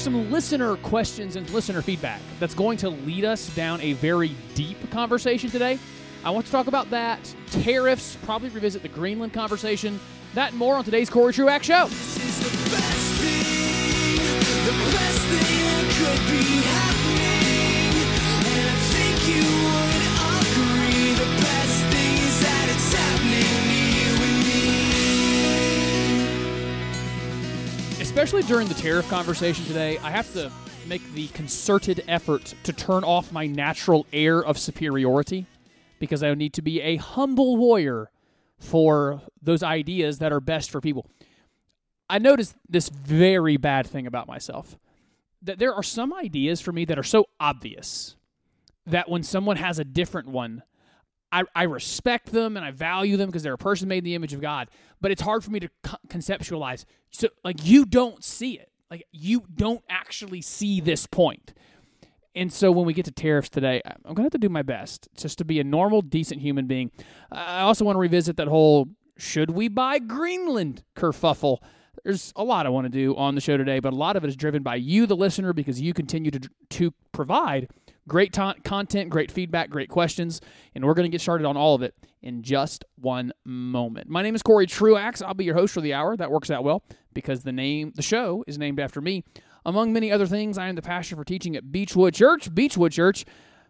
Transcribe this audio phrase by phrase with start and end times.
[0.00, 4.90] some listener questions and listener feedback that's going to lead us down a very deep
[4.90, 5.78] conversation today.
[6.24, 10.00] I want to talk about that, tariffs, probably revisit the Greenland conversation,
[10.34, 11.88] that and more on today's Corey Truax Show.
[28.10, 30.50] Especially during the tariff conversation today, I have to
[30.88, 35.46] make the concerted effort to turn off my natural air of superiority
[36.00, 38.10] because I need to be a humble warrior
[38.58, 41.06] for those ideas that are best for people.
[42.10, 44.76] I noticed this very bad thing about myself
[45.40, 48.16] that there are some ideas for me that are so obvious
[48.86, 50.64] that when someone has a different one,
[51.32, 54.14] I, I respect them and I value them because they're a person made in the
[54.14, 54.68] image of God.
[55.00, 56.84] But it's hard for me to co- conceptualize.
[57.10, 58.70] So, like, you don't see it.
[58.90, 61.54] Like, you don't actually see this point.
[62.34, 64.62] And so when we get to tariffs today, I'm going to have to do my
[64.62, 66.90] best just to be a normal, decent human being.
[67.30, 71.58] I also want to revisit that whole should we buy Greenland kerfuffle.
[72.04, 74.24] There's a lot I want to do on the show today, but a lot of
[74.24, 77.68] it is driven by you, the listener, because you continue to, to provide
[78.10, 80.40] great ta- content, great feedback, great questions,
[80.74, 84.10] and we're going to get started on all of it in just one moment.
[84.10, 85.22] My name is Corey Truax.
[85.22, 86.16] I'll be your host for the hour.
[86.16, 86.82] That works out well
[87.14, 89.22] because the name, the show, is named after me.
[89.64, 92.52] Among many other things, I am the pastor for teaching at Beechwood Church.
[92.52, 93.24] Beechwood Church,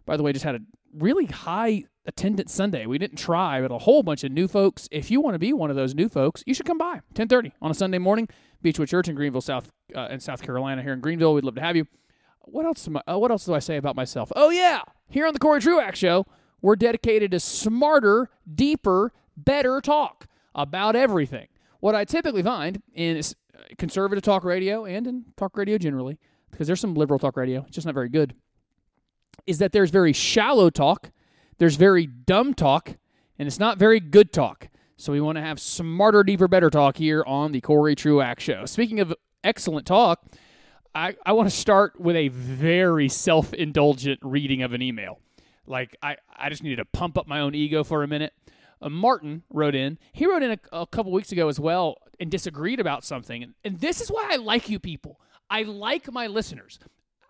[0.07, 0.61] by the way, just had a
[0.95, 2.87] really high attendance Sunday.
[2.87, 4.89] We didn't try, but a whole bunch of new folks.
[4.91, 7.53] If you want to be one of those new folks, you should come by 10:30
[7.61, 8.27] on a Sunday morning.
[8.63, 11.35] Beechwood Church in Greenville, South uh, in South Carolina, here in Greenville.
[11.35, 11.87] We'd love to have you.
[12.43, 12.89] What else?
[13.07, 14.33] I, uh, what else do I say about myself?
[14.35, 16.27] Oh yeah, here on the Corey Truax Show,
[16.61, 21.49] we're dedicated to smarter, deeper, better talk about everything.
[21.81, 23.21] What I typically find in
[23.79, 26.19] conservative talk radio and in talk radio generally,
[26.51, 28.35] because there's some liberal talk radio, it's just not very good,
[29.47, 31.11] is that there's very shallow talk,
[31.59, 32.97] there's very dumb talk,
[33.39, 34.69] and it's not very good talk.
[34.97, 38.67] So we want to have smarter, deeper, better talk here on the Corey Truax Show.
[38.67, 40.27] Speaking of excellent talk,
[40.95, 45.21] I, I want to start with a very self indulgent reading of an email.
[45.67, 48.33] Like, I, I just needed to pump up my own ego for a minute.
[48.83, 49.99] Uh, Martin wrote in.
[50.13, 53.43] He wrote in a, a, couple weeks ago as well and disagreed about something.
[53.43, 55.21] And, and this is why I like you people.
[55.49, 56.79] I like my listeners.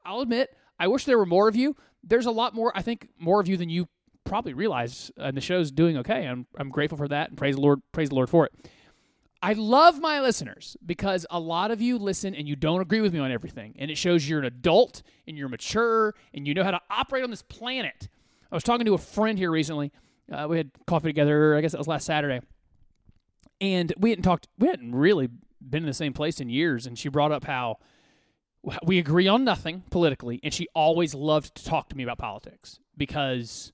[0.04, 1.76] I'll admit, I wish there were more of you.
[2.02, 3.88] There's a lot more, I think, more of you than you
[4.24, 5.10] probably realize.
[5.16, 6.26] And the show's doing okay.
[6.26, 8.52] I'm, I'm grateful for that and praise the Lord, praise the Lord for it.
[9.42, 13.14] I love my listeners because a lot of you listen and you don't agree with
[13.14, 13.74] me on everything.
[13.78, 17.24] And it shows you're an adult and you're mature and you know how to operate
[17.24, 18.08] on this planet.
[18.52, 19.92] I was talking to a friend here recently
[20.30, 21.56] uh, we had coffee together.
[21.56, 22.40] I guess that was last Saturday,
[23.60, 24.48] and we hadn't talked.
[24.58, 25.28] We hadn't really
[25.60, 26.86] been in the same place in years.
[26.86, 27.78] And she brought up how
[28.84, 32.78] we agree on nothing politically, and she always loved to talk to me about politics
[32.96, 33.72] because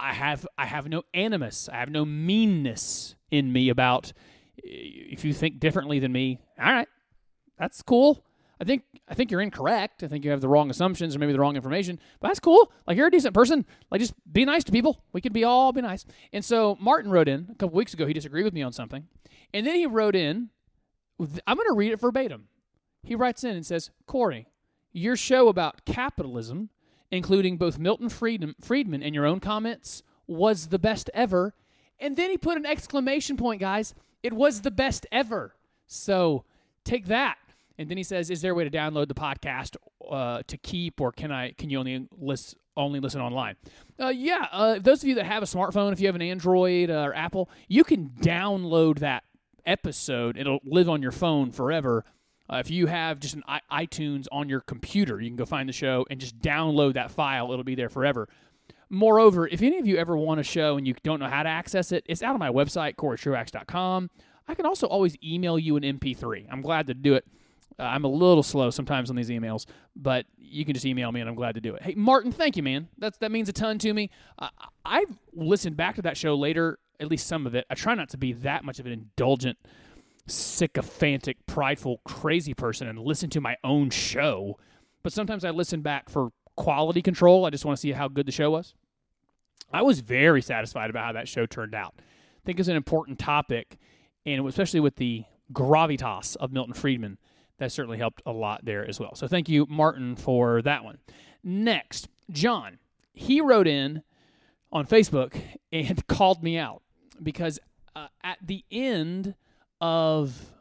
[0.00, 4.12] I have I have no animus, I have no meanness in me about
[4.62, 6.40] if you think differently than me.
[6.60, 6.88] All right,
[7.58, 8.24] that's cool.
[8.60, 10.04] I think I think you're incorrect.
[10.04, 11.98] I think you have the wrong assumptions or maybe the wrong information.
[12.20, 12.72] But that's cool.
[12.86, 13.66] Like you're a decent person.
[13.90, 15.02] Like just be nice to people.
[15.12, 16.04] We could be all be nice.
[16.32, 18.06] And so Martin wrote in a couple weeks ago.
[18.06, 19.08] He disagreed with me on something,
[19.52, 20.50] and then he wrote in.
[21.46, 22.48] I'm going to read it verbatim.
[23.02, 24.46] He writes in and says, "Corey,
[24.92, 26.70] your show about capitalism,
[27.10, 31.54] including both Milton Friedman and your own comments, was the best ever."
[31.98, 33.94] And then he put an exclamation point, guys.
[34.22, 35.54] It was the best ever.
[35.86, 36.44] So
[36.84, 37.36] take that.
[37.78, 39.76] And then he says, "Is there a way to download the podcast
[40.08, 41.52] uh, to keep, or can I?
[41.52, 43.56] Can you only list only listen online?"
[43.98, 46.90] Uh, yeah, uh, those of you that have a smartphone, if you have an Android
[46.90, 49.24] or Apple, you can download that
[49.64, 50.36] episode.
[50.36, 52.04] It'll live on your phone forever.
[52.50, 55.68] Uh, if you have just an I- iTunes on your computer, you can go find
[55.68, 57.50] the show and just download that file.
[57.52, 58.28] It'll be there forever.
[58.94, 61.48] Moreover, if any of you ever want a show and you don't know how to
[61.48, 64.10] access it, it's out on my website, CoreyTruax.com.
[64.46, 66.46] I can also always email you an MP3.
[66.50, 67.24] I'm glad to do it.
[67.78, 69.64] Uh, I'm a little slow sometimes on these emails,
[69.96, 71.82] but you can just email me, and I'm glad to do it.
[71.82, 72.88] Hey, Martin, thank you, man.
[72.98, 74.10] That's that means a ton to me.
[74.38, 74.48] Uh,
[74.84, 77.64] I've listened back to that show later, at least some of it.
[77.70, 79.56] I try not to be that much of an indulgent,
[80.26, 84.58] sycophantic, prideful, crazy person and listen to my own show,
[85.02, 87.46] but sometimes I listen back for quality control.
[87.46, 88.74] I just want to see how good the show was.
[89.72, 91.94] I was very satisfied about how that show turned out.
[91.98, 93.78] I think it's an important topic,
[94.26, 97.18] and especially with the gravitas of Milton Friedman
[97.58, 99.14] that certainly helped a lot there as well.
[99.14, 100.98] So thank you, Martin, for that one.
[101.44, 102.78] Next, John.
[103.14, 104.02] He wrote in
[104.72, 105.34] on Facebook
[105.70, 106.82] and called me out
[107.22, 107.58] because
[107.94, 109.34] uh, at the end
[109.80, 110.52] of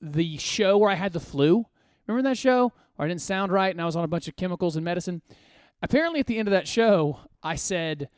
[0.00, 1.66] the show where I had the flu,
[2.06, 4.36] Remember that show where I didn't sound right and I was on a bunch of
[4.36, 5.22] chemicals and medicine?
[5.82, 8.08] Apparently, at the end of that show, I said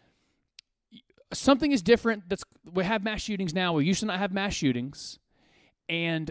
[1.33, 2.29] something is different.
[2.29, 3.75] That's we have mass shootings now.
[3.75, 5.19] We used to not have mass shootings,
[5.89, 6.31] and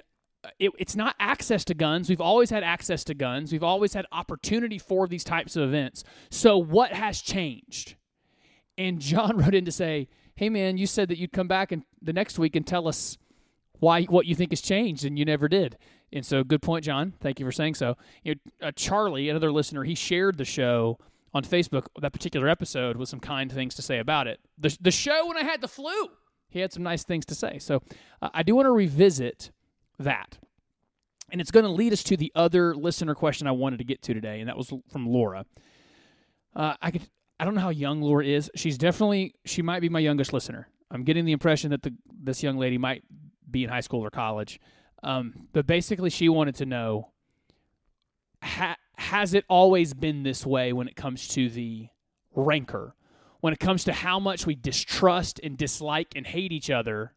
[0.60, 2.10] it, it's not access to guns.
[2.10, 3.52] We've always had access to guns.
[3.52, 6.04] We've always had opportunity for these types of events.
[6.30, 7.96] So what has changed?
[8.78, 11.84] And John wrote in to say, "Hey man, you said that you'd come back and
[12.02, 13.18] the next week and tell us
[13.80, 15.78] why what you think has changed, and you never did."
[16.12, 17.14] And so, good point, John.
[17.20, 17.98] Thank you for saying so.
[18.24, 21.00] You know, uh, Charlie, another listener, he shared the show
[21.38, 24.40] on Facebook, that particular episode, with some kind things to say about it.
[24.58, 26.10] The, the show when I had the flu,
[26.50, 27.60] he had some nice things to say.
[27.60, 27.82] So,
[28.22, 29.52] uh, I do want to revisit
[30.00, 30.38] that.
[31.32, 34.02] And it's going to lead us to the other listener question I wanted to get
[34.04, 35.46] to today, and that was from Laura.
[36.56, 37.08] Uh, I could
[37.40, 38.50] I don't know how young Laura is.
[38.56, 40.68] She's definitely she might be my youngest listener.
[40.90, 43.04] I'm getting the impression that the this young lady might
[43.50, 44.60] be in high school or college.
[45.04, 47.12] Um, but basically, she wanted to know:
[48.44, 51.88] ha- has it always been this way when it comes to the
[52.36, 52.96] rancor?
[53.40, 57.14] When it comes to how much we distrust and dislike and hate each other?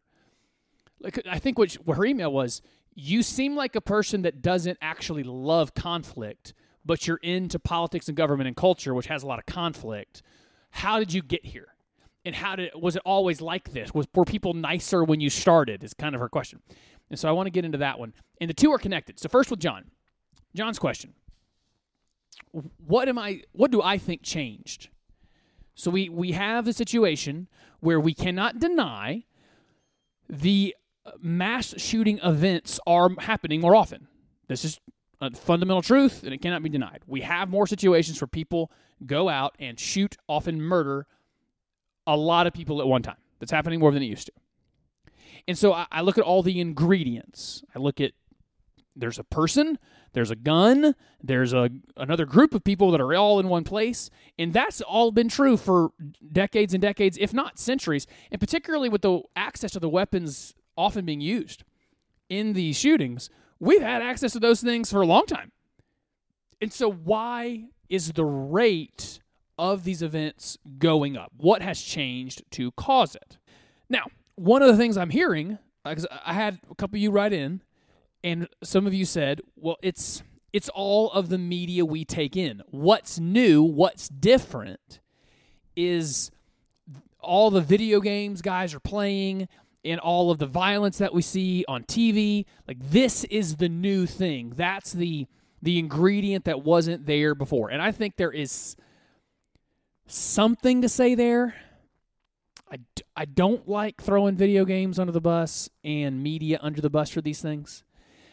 [0.99, 2.61] Like, I think what, her email was:
[2.93, 6.53] you seem like a person that doesn't actually love conflict,
[6.85, 10.21] but you're into politics and government and culture, which has a lot of conflict.
[10.69, 11.69] How did you get here?
[12.23, 13.93] And how did was it always like this?
[13.95, 15.83] Was were people nicer when you started?
[15.83, 16.61] Is kind of her question.
[17.09, 18.13] And so I want to get into that one.
[18.39, 19.19] And the two are connected.
[19.19, 19.85] So first with John.
[20.55, 21.13] John's question.
[22.85, 24.89] What am I what do I think changed?
[25.75, 27.47] So we we have a situation
[27.79, 29.23] where we cannot deny
[30.29, 34.07] the uh, mass shooting events are happening more often.
[34.47, 34.79] This is
[35.19, 37.01] a fundamental truth and it cannot be denied.
[37.07, 38.71] We have more situations where people
[39.05, 41.07] go out and shoot, often murder
[42.07, 43.17] a lot of people at one time.
[43.39, 44.33] That's happening more than it used to.
[45.47, 47.63] And so I, I look at all the ingredients.
[47.75, 48.11] I look at
[48.95, 49.79] there's a person,
[50.13, 54.09] there's a gun, there's a another group of people that are all in one place,
[54.37, 55.91] and that's all been true for
[56.31, 61.05] decades and decades, if not centuries, and particularly with the access to the weapons often
[61.05, 61.63] being used
[62.29, 63.29] in these shootings,
[63.59, 65.51] we've had access to those things for a long time.
[66.61, 69.19] And so, why is the rate
[69.57, 71.31] of these events going up?
[71.37, 73.37] What has changed to cause it?
[73.89, 74.05] Now,
[74.35, 77.61] one of the things I'm hearing, because I had a couple of you write in,
[78.23, 80.23] and some of you said, well, it's
[80.53, 82.61] it's all of the media we take in.
[82.67, 84.99] What's new, what's different
[85.75, 86.29] is
[87.19, 89.47] all the video games guys are playing,
[89.83, 92.45] and all of the violence that we see on TV.
[92.67, 94.53] Like this is the new thing.
[94.55, 95.27] That's the
[95.61, 97.69] the ingredient that wasn't there before.
[97.69, 98.75] And I think there is
[100.07, 101.55] something to say there.
[102.71, 102.77] I,
[103.15, 107.21] I don't like throwing video games under the bus and media under the bus for
[107.21, 107.83] these things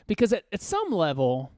[0.09, 1.53] because at, at some level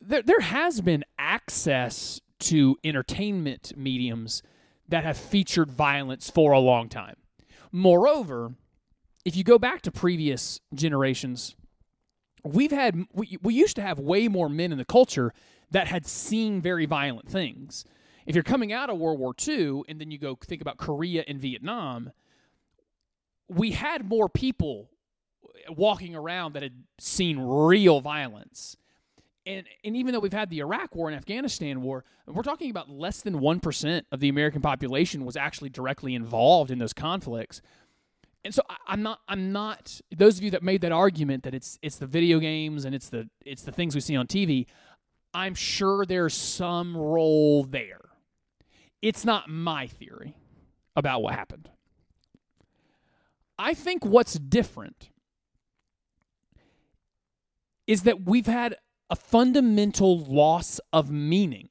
[0.00, 4.42] there there has been access to entertainment mediums
[4.88, 7.16] that have featured violence for a long time.
[7.72, 8.54] Moreover,
[9.24, 11.56] if you go back to previous generations,
[12.42, 15.32] we've had we, we used to have way more men in the culture
[15.70, 17.84] that had seen very violent things.
[18.26, 21.24] If you're coming out of World War II and then you go think about Korea
[21.26, 22.12] and Vietnam,
[23.48, 24.90] we had more people
[25.68, 28.76] walking around that had seen real violence.
[29.46, 32.88] And, and even though we've had the Iraq War and Afghanistan War, we're talking about
[32.88, 37.60] less than 1% of the American population was actually directly involved in those conflicts
[38.44, 41.54] and so I, am not I'm not those of you that made that argument that
[41.54, 44.66] it's it's the video games and it's the it's the things we see on TV.
[45.32, 48.00] I'm sure there's some role there.
[49.02, 50.36] It's not my theory
[50.94, 51.70] about what happened.
[53.58, 55.10] I think what's different
[57.86, 58.76] is that we've had
[59.10, 61.68] a fundamental loss of meaning.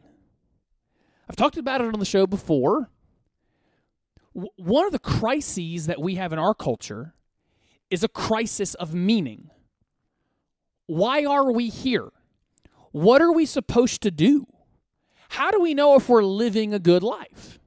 [1.30, 2.90] I've talked about it on the show before
[4.34, 7.14] one of the crises that we have in our culture
[7.90, 9.50] is a crisis of meaning.
[10.88, 12.10] Why are we here?
[12.92, 14.48] What are we supposed to do?
[15.30, 17.60] How do we know if we're living a good life?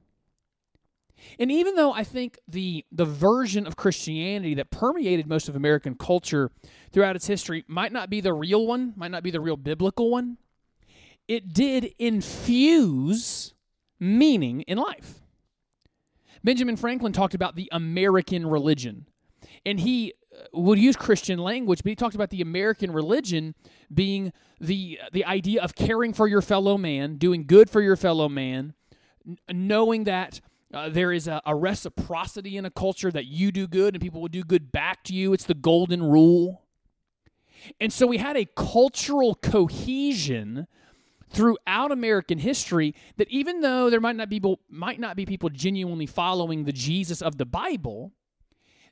[1.39, 5.95] And even though I think the the version of Christianity that permeated most of American
[5.95, 6.51] culture
[6.91, 10.09] throughout its history might not be the real one, might not be the real biblical
[10.09, 10.37] one,
[11.27, 13.53] it did infuse
[13.99, 15.21] meaning in life.
[16.43, 19.07] Benjamin Franklin talked about the American religion.
[19.65, 23.53] And he uh, would use Christian language, but he talked about the American religion
[23.93, 28.29] being the the idea of caring for your fellow man, doing good for your fellow
[28.29, 28.73] man,
[29.51, 30.41] knowing that
[30.73, 34.19] uh, there is a, a, reciprocity in a culture that you do good and people
[34.19, 35.33] will do good back to you.
[35.33, 36.63] It's the golden rule.
[37.79, 40.67] And so we had a cultural cohesion
[41.29, 45.49] throughout American history that even though there might not be people, might not be people
[45.49, 48.13] genuinely following the Jesus of the Bible,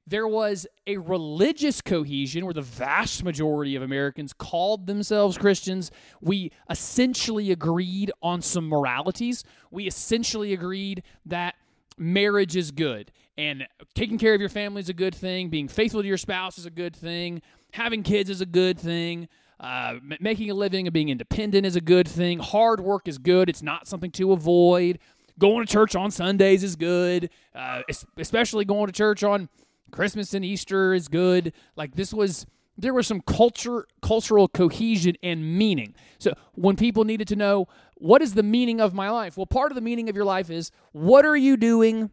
[0.07, 5.89] there was a religious cohesion where the vast majority of Americans called themselves Christians.
[6.21, 9.43] We essentially agreed on some moralities.
[9.71, 11.55] We essentially agreed that
[11.97, 16.01] marriage is good and taking care of your family is a good thing, being faithful
[16.01, 17.41] to your spouse is a good thing,
[17.73, 19.27] having kids is a good thing.
[19.57, 22.39] Uh, making a living and being independent is a good thing.
[22.39, 23.47] Hard work is good.
[23.47, 24.99] It's not something to avoid.
[25.39, 27.81] Going to church on Sundays is good, uh,
[28.17, 29.47] especially going to church on
[29.91, 31.53] Christmas and Easter is good.
[31.77, 32.45] Like this was
[32.77, 35.95] there was some culture cultural cohesion and meaning.
[36.19, 39.37] So when people needed to know what is the meaning of my life?
[39.37, 42.11] Well, part of the meaning of your life is what are you doing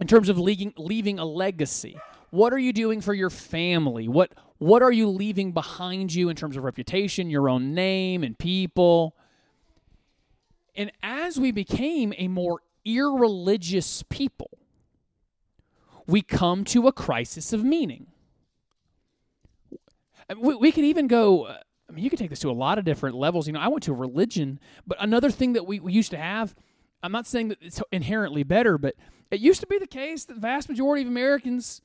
[0.00, 1.98] in terms of leaving, leaving a legacy?
[2.30, 4.08] What are you doing for your family?
[4.08, 8.36] What what are you leaving behind you in terms of reputation, your own name and
[8.36, 9.14] people?
[10.74, 14.50] And as we became a more irreligious people,
[16.06, 18.08] we come to a crisis of meaning.
[20.36, 21.58] We, we can even go, uh,
[21.88, 23.46] I mean, you can take this to a lot of different levels.
[23.46, 26.54] You know, I went to religion, but another thing that we, we used to have,
[27.02, 28.94] I'm not saying that it's inherently better, but
[29.30, 31.80] it used to be the case that the vast majority of Americans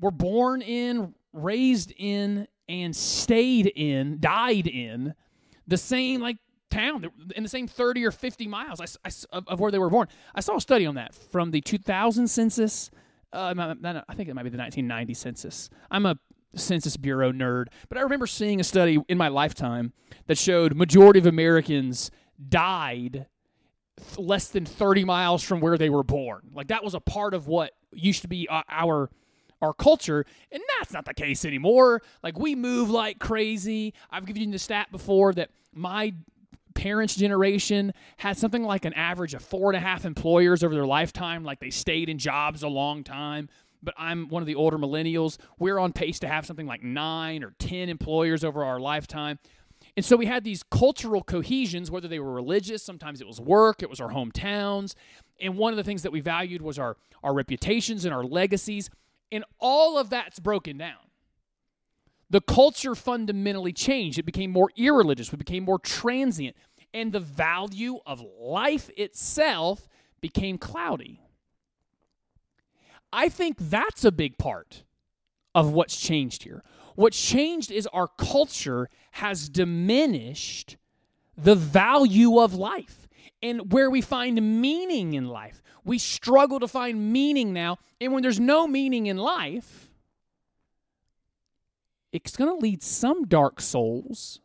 [0.00, 5.14] were born in, raised in, and stayed in, died in
[5.66, 6.38] the same like
[6.70, 10.08] town in the same 30 or 50 miles I, I, of where they were born.
[10.34, 12.90] I saw a study on that from the 2000 census
[13.32, 13.54] uh,
[14.08, 15.68] I think it might be the 1990 census.
[15.90, 16.18] I'm a
[16.56, 19.92] Census Bureau nerd, but I remember seeing a study in my lifetime
[20.26, 22.10] that showed majority of Americans
[22.48, 23.26] died
[24.18, 26.50] less than 30 miles from where they were born.
[26.52, 29.10] Like that was a part of what used to be uh, our
[29.62, 32.02] our culture, and that's not the case anymore.
[32.22, 33.94] Like we move like crazy.
[34.10, 36.12] I've given you the stat before that my
[36.74, 40.86] parents' generation had something like an average of four and a half employers over their
[40.86, 43.48] lifetime, like they stayed in jobs a long time.
[43.86, 45.38] But I'm one of the older millennials.
[45.58, 49.38] We're on pace to have something like nine or 10 employers over our lifetime.
[49.96, 53.82] And so we had these cultural cohesions, whether they were religious, sometimes it was work,
[53.82, 54.94] it was our hometowns.
[55.40, 58.90] And one of the things that we valued was our, our reputations and our legacies.
[59.32, 60.96] And all of that's broken down
[62.28, 64.18] the culture fundamentally changed.
[64.18, 66.56] It became more irreligious, it became more transient,
[66.92, 69.88] and the value of life itself
[70.20, 71.20] became cloudy.
[73.12, 74.84] I think that's a big part
[75.54, 76.62] of what's changed here.
[76.94, 80.76] What's changed is our culture has diminished
[81.36, 83.06] the value of life
[83.42, 85.62] and where we find meaning in life.
[85.84, 89.90] We struggle to find meaning now, and when there's no meaning in life,
[92.12, 94.40] it's going to lead some dark souls.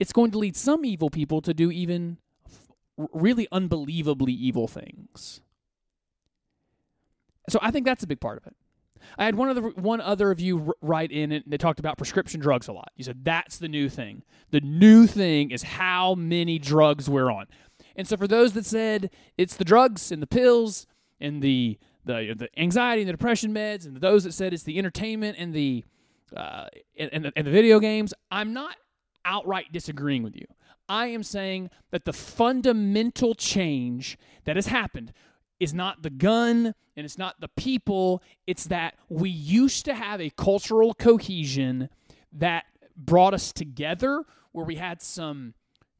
[0.00, 2.18] It's going to lead some evil people to do even
[2.96, 5.40] really unbelievably evil things.
[7.48, 8.54] So I think that's a big part of it.
[9.18, 12.40] I had one other one other of you write in and they talked about prescription
[12.40, 12.92] drugs a lot.
[12.96, 14.22] You said that's the new thing.
[14.50, 17.46] The new thing is how many drugs we're on.
[17.96, 20.86] And so for those that said it's the drugs and the pills
[21.20, 24.78] and the the the anxiety and the depression meds and those that said it's the
[24.78, 25.84] entertainment and the
[26.36, 28.76] uh, in, the, in the video games, I'm not
[29.24, 30.46] outright disagreeing with you.
[30.88, 35.12] I am saying that the fundamental change that has happened
[35.62, 38.22] is not the gun and it's not the people.
[38.46, 41.88] It's that we used to have a cultural cohesion
[42.32, 42.64] that
[42.96, 45.54] brought us together where we had some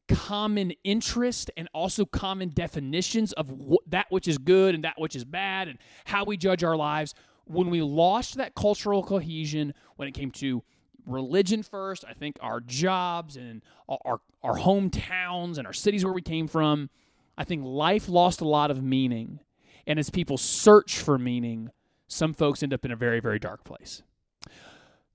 [0.09, 5.15] common interest and also common definitions of wh- that which is good and that which
[5.15, 7.15] is bad and how we judge our lives
[7.45, 10.61] when we lost that cultural cohesion when it came to
[11.05, 16.21] religion first, I think our jobs and our, our hometowns and our cities where we
[16.21, 16.89] came from,
[17.37, 19.39] I think life lost a lot of meaning.
[19.85, 21.69] And as people search for meaning,
[22.07, 24.03] some folks end up in a very, very dark place.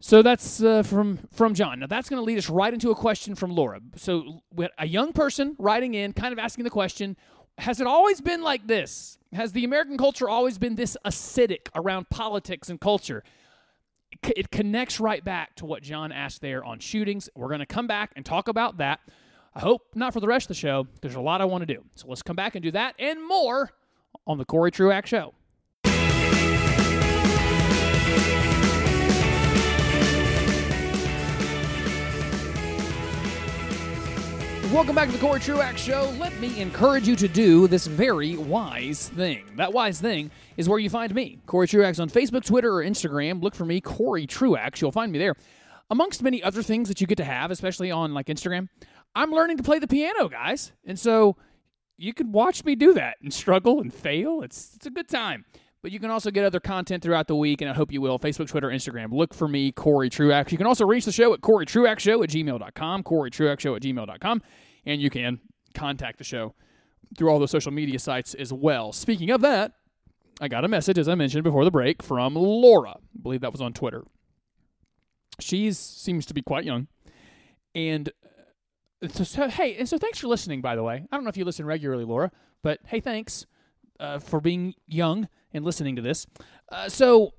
[0.00, 1.80] So that's uh, from from John.
[1.80, 3.80] Now that's going to lead us right into a question from Laura.
[3.96, 4.42] So
[4.78, 7.16] a young person writing in, kind of asking the question:
[7.58, 9.18] Has it always been like this?
[9.32, 13.25] Has the American culture always been this acidic around politics and culture?
[14.22, 17.28] It connects right back to what John asked there on shootings.
[17.34, 19.00] We're going to come back and talk about that.
[19.54, 20.87] I hope not for the rest of the show.
[21.02, 21.84] There's a lot I want to do.
[21.96, 23.70] So let's come back and do that and more
[24.26, 25.34] on the Corey Truax Show.
[34.70, 36.14] Welcome back to the Corey Truax Show.
[36.18, 39.46] Let me encourage you to do this very wise thing.
[39.56, 43.42] That wise thing is where you find me, Corey Truax, on Facebook, Twitter, or Instagram.
[43.42, 44.82] Look for me, Corey Truax.
[44.82, 45.34] You'll find me there.
[45.90, 48.68] amongst many other things that you get to have, especially on like Instagram,
[49.14, 50.72] I'm learning to play the piano, guys.
[50.84, 51.37] And so
[51.98, 54.40] you can watch me do that and struggle and fail.
[54.42, 55.44] It's it's a good time.
[55.80, 58.18] But you can also get other content throughout the week, and I hope you will.
[58.18, 59.12] Facebook, Twitter, Instagram.
[59.12, 60.50] Look for me, Corey Truax.
[60.50, 63.76] You can also reach the show at Corey Truax Show at gmail.com, Corey Truax Show
[63.76, 64.42] at gmail.com,
[64.86, 65.40] and you can
[65.74, 66.54] contact the show
[67.16, 68.92] through all the social media sites as well.
[68.92, 69.72] Speaking of that,
[70.40, 72.96] I got a message, as I mentioned before the break, from Laura.
[72.98, 74.02] I believe that was on Twitter.
[75.38, 76.88] She seems to be quite young.
[77.74, 78.10] And
[79.10, 81.06] so, so, hey, and so thanks for listening, by the way.
[81.10, 82.30] I don't know if you listen regularly, Laura,
[82.62, 83.46] but hey, thanks
[84.00, 86.26] uh, for being young and listening to this.
[86.70, 87.34] Uh, so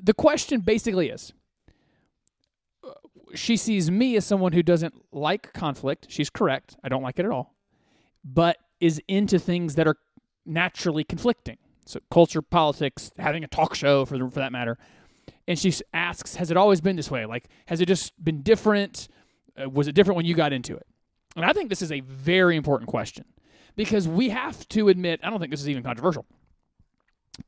[0.00, 1.32] the question basically is
[2.86, 2.92] uh,
[3.34, 6.06] she sees me as someone who doesn't like conflict.
[6.08, 6.76] She's correct.
[6.84, 7.54] I don't like it at all.
[8.24, 9.96] But is into things that are
[10.46, 11.58] naturally conflicting.
[11.86, 14.78] So culture, politics, having a talk show for, for that matter.
[15.48, 17.26] And she asks, has it always been this way?
[17.26, 19.08] Like, has it just been different?
[19.60, 20.86] Uh, was it different when you got into it?
[21.36, 23.24] And I think this is a very important question
[23.76, 26.26] because we have to admit, I don't think this is even controversial.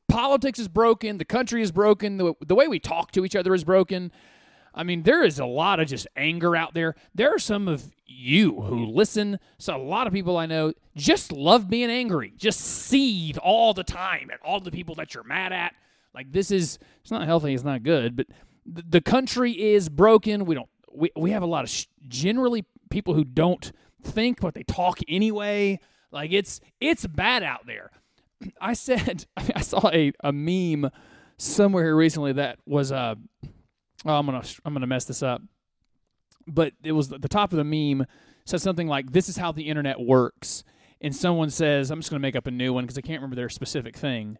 [0.08, 3.54] Politics is broken, the country is broken, the, the way we talk to each other
[3.54, 4.12] is broken.
[4.74, 6.94] I mean, there is a lot of just anger out there.
[7.14, 9.38] There are some of you who listen.
[9.58, 13.84] So a lot of people I know just love being angry, just seethe all the
[13.84, 15.74] time at all the people that you're mad at.
[16.14, 18.26] Like this is it's not healthy, it's not good, but
[18.66, 20.44] the, the country is broken.
[20.44, 23.72] We don't we we have a lot of sh- generally people who don't
[24.04, 25.80] think but they talk anyway.
[26.12, 27.90] Like it's it's bad out there.
[28.60, 30.90] I said I, saw a, a meme
[31.38, 33.14] somewhere here recently that was uh
[34.04, 35.42] oh, I'm gonna I'm gonna mess this up,
[36.46, 38.06] but it was the top of the meme
[38.44, 40.64] said something like this is how the internet works,
[41.00, 43.36] and someone says I'm just gonna make up a new one because I can't remember
[43.36, 44.38] their specific thing.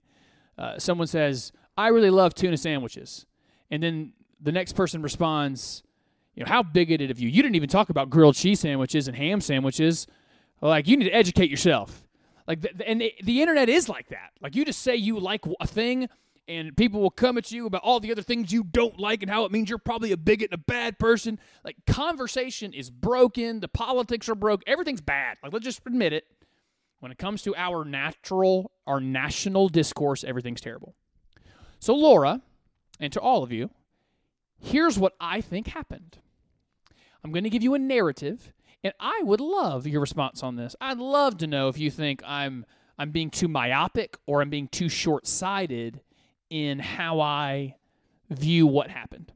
[0.59, 3.27] Uh, someone says I really love tuna sandwiches,
[3.71, 5.83] and then the next person responds,
[6.35, 7.29] you know, how bigoted of you.
[7.29, 10.07] You didn't even talk about grilled cheese sandwiches and ham sandwiches.
[10.61, 12.07] Like, you need to educate yourself.
[12.47, 14.31] Like, the, and the, the internet is like that.
[14.41, 16.09] Like, you just say you like a thing,
[16.49, 19.31] and people will come at you about all the other things you don't like and
[19.31, 21.39] how it means you're probably a bigot and a bad person.
[21.65, 23.61] Like, conversation is broken.
[23.61, 24.63] The politics are broke.
[24.67, 25.37] Everything's bad.
[25.43, 26.25] Like, let's just admit it.
[27.01, 30.95] When it comes to our natural, our national discourse, everything's terrible.
[31.81, 32.41] So, Laura,
[33.01, 33.71] and to all of you,
[34.61, 36.19] here's what I think happened.
[37.25, 40.75] I'm going to give you a narrative, and I would love your response on this.
[40.81, 42.67] I'd love to know if you think I'm
[42.99, 46.01] I'm being too myopic or I'm being too short-sighted
[46.51, 47.77] in how I
[48.29, 49.33] view what happened.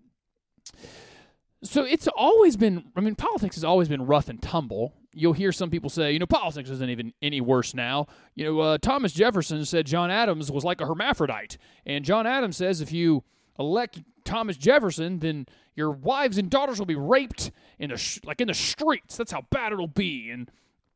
[1.63, 4.93] So it's always been I mean politics has always been rough and tumble.
[5.15, 8.07] You'll hear some people say, you know, politics isn't even any worse now.
[8.35, 12.59] You know, uh, Thomas Jefferson said John Adams was like a hermaphrodite, and John Adams
[12.59, 13.25] says if you
[13.59, 18.41] elect Thomas Jefferson, then your wives and daughters will be raped in the sh- like
[18.41, 19.17] in the streets.
[19.17, 20.31] That's how bad it'll be.
[20.31, 20.51] And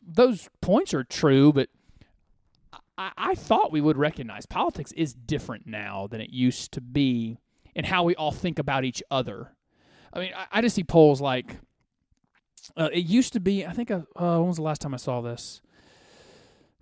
[0.06, 1.68] those points are true, but
[2.98, 7.38] I, I thought we would recognize politics is different now than it used to be,
[7.74, 9.52] and how we all think about each other.
[10.12, 11.56] I mean, I, I just see polls like
[12.76, 13.64] uh, it used to be.
[13.64, 13.90] I think.
[13.90, 15.62] Uh, when was the last time I saw this?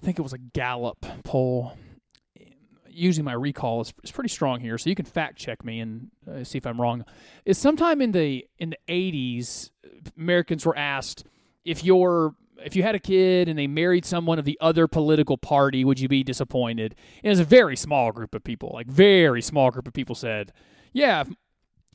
[0.00, 1.76] I think it was a Gallup poll
[2.98, 6.10] using my recall is, is pretty strong here, so you can fact check me and
[6.30, 7.04] uh, see if I'm wrong.
[7.44, 9.70] Is sometime in the in the 80s,
[10.16, 11.24] Americans were asked
[11.64, 12.34] if you're
[12.64, 16.00] if you had a kid and they married someone of the other political party, would
[16.00, 16.96] you be disappointed?
[17.22, 20.14] And it was a very small group of people, like very small group of people
[20.14, 20.52] said,
[20.92, 21.24] "Yeah,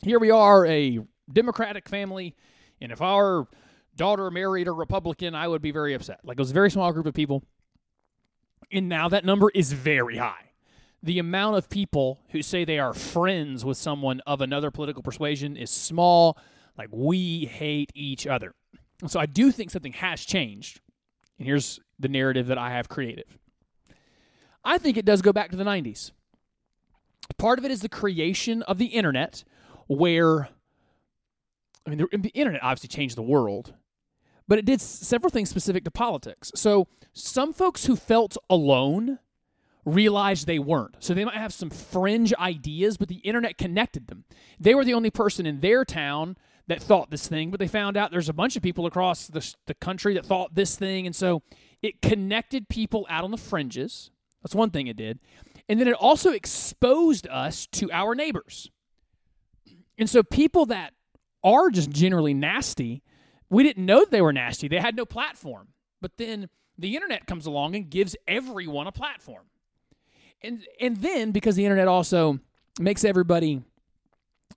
[0.01, 0.99] here we are, a
[1.31, 2.35] Democratic family,
[2.81, 3.47] and if our
[3.95, 6.91] daughter married a Republican, I would be very upset." Like it was a very small
[6.93, 7.43] group of people.
[8.71, 10.42] And now that number is very high
[11.03, 15.57] the amount of people who say they are friends with someone of another political persuasion
[15.57, 16.37] is small.
[16.77, 18.55] Like, we hate each other.
[19.05, 20.79] so I do think something has changed.
[21.37, 23.25] And here's the narrative that I have created
[24.63, 26.11] I think it does go back to the 90s.
[27.37, 29.43] Part of it is the creation of the internet,
[29.87, 30.47] where,
[31.85, 33.73] I mean, the, the internet obviously changed the world,
[34.47, 36.51] but it did several things specific to politics.
[36.55, 39.19] So, some folks who felt alone
[39.85, 40.95] realized they weren't.
[40.99, 44.25] So they might have some fringe ideas, but the internet connected them.
[44.59, 47.97] They were the only person in their town that thought this thing, but they found
[47.97, 51.05] out there's a bunch of people across the, the country that thought this thing.
[51.05, 51.41] And so
[51.81, 54.11] it connected people out on the fringes.
[54.41, 55.19] That's one thing it did.
[55.67, 58.69] And then it also exposed us to our neighbors.
[59.97, 60.93] And so people that
[61.43, 63.03] are just generally nasty,
[63.49, 64.67] we didn't know they were nasty.
[64.67, 65.69] They had no platform.
[66.01, 69.43] But then the internet comes along and gives everyone a platform
[70.43, 72.39] and and then because the internet also
[72.79, 73.61] makes everybody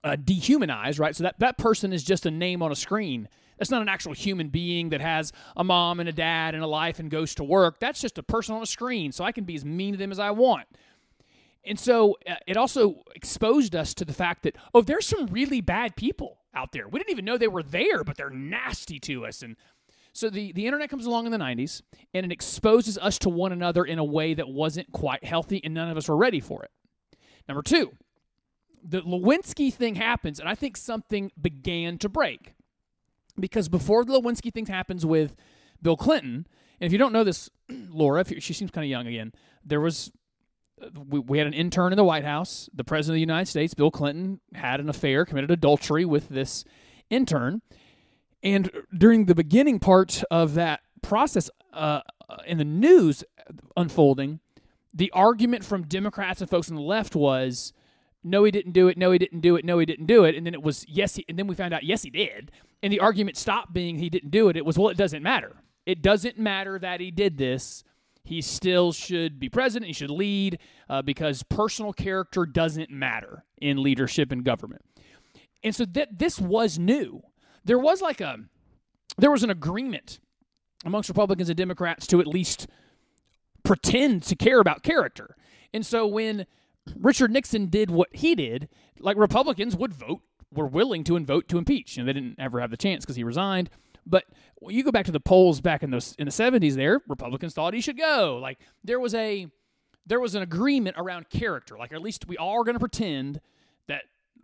[0.03, 1.15] uh, dehumanized, right?
[1.15, 3.27] So that, that person is just a name on a screen.
[3.57, 6.67] That's not an actual human being that has a mom and a dad and a
[6.67, 7.79] life and goes to work.
[7.79, 9.11] That's just a person on a screen.
[9.11, 10.67] So I can be as mean to them as I want.
[11.65, 15.61] And so uh, it also exposed us to the fact that, oh, there's some really
[15.61, 16.87] bad people out there.
[16.87, 19.41] We didn't even know they were there, but they're nasty to us.
[19.41, 19.57] And
[20.17, 21.81] so the, the internet comes along in the 90s
[22.13, 25.73] and it exposes us to one another in a way that wasn't quite healthy and
[25.73, 26.71] none of us were ready for it.
[27.47, 27.91] Number two,
[28.83, 32.53] the Lewinsky thing happens, and I think something began to break.
[33.39, 35.35] Because before the Lewinsky thing happens with
[35.81, 36.47] Bill Clinton,
[36.79, 40.11] and if you don't know this, Laura, she seems kind of young again, there was
[41.07, 42.69] we, we had an intern in the White House.
[42.73, 46.63] The president of the United States, Bill Clinton, had an affair, committed adultery with this
[47.09, 47.61] intern.
[48.47, 51.99] And during the beginning part of that process uh,
[52.45, 53.25] in the news
[53.75, 54.39] unfolding,
[54.93, 57.73] the argument from Democrats and folks on the left was,
[58.23, 58.97] no, he didn't do it.
[58.97, 59.65] No, he didn't do it.
[59.65, 60.33] No, he didn't do it.
[60.33, 62.51] And then it was yes, he, and then we found out yes, he did.
[62.81, 64.55] And the argument stopped being he didn't do it.
[64.55, 65.57] It was well, it doesn't matter.
[65.85, 67.83] It doesn't matter that he did this
[68.27, 69.87] he still should be president.
[69.87, 74.83] He should lead uh, because personal character doesn't matter in leadership and government.
[75.63, 77.23] And so that this was new.
[77.67, 78.39] There was like a
[79.17, 80.19] there was an agreement
[80.85, 82.67] amongst Republicans and Democrats to at least
[83.63, 85.35] pretend to care about character.
[85.73, 86.45] And so when
[86.95, 90.21] Richard Nixon did what he did, like Republicans would vote,
[90.53, 91.97] were willing to vote to impeach.
[91.97, 93.69] And they didn't ever have the chance because he resigned.
[94.05, 94.23] But
[94.61, 97.73] you go back to the polls back in those in the 70s there, Republicans thought
[97.73, 98.39] he should go.
[98.41, 99.47] Like there was a
[100.05, 101.77] there was an agreement around character.
[101.77, 103.41] Like at least we are going to pretend
[103.87, 104.03] that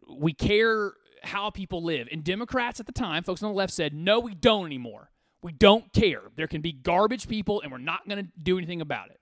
[0.10, 0.92] we care
[1.24, 2.08] how people live.
[2.12, 5.10] And Democrats at the time, folks on the left said, "No, we don't anymore.
[5.42, 6.22] We don't care.
[6.36, 9.20] There can be garbage people and we're not going to do anything about it."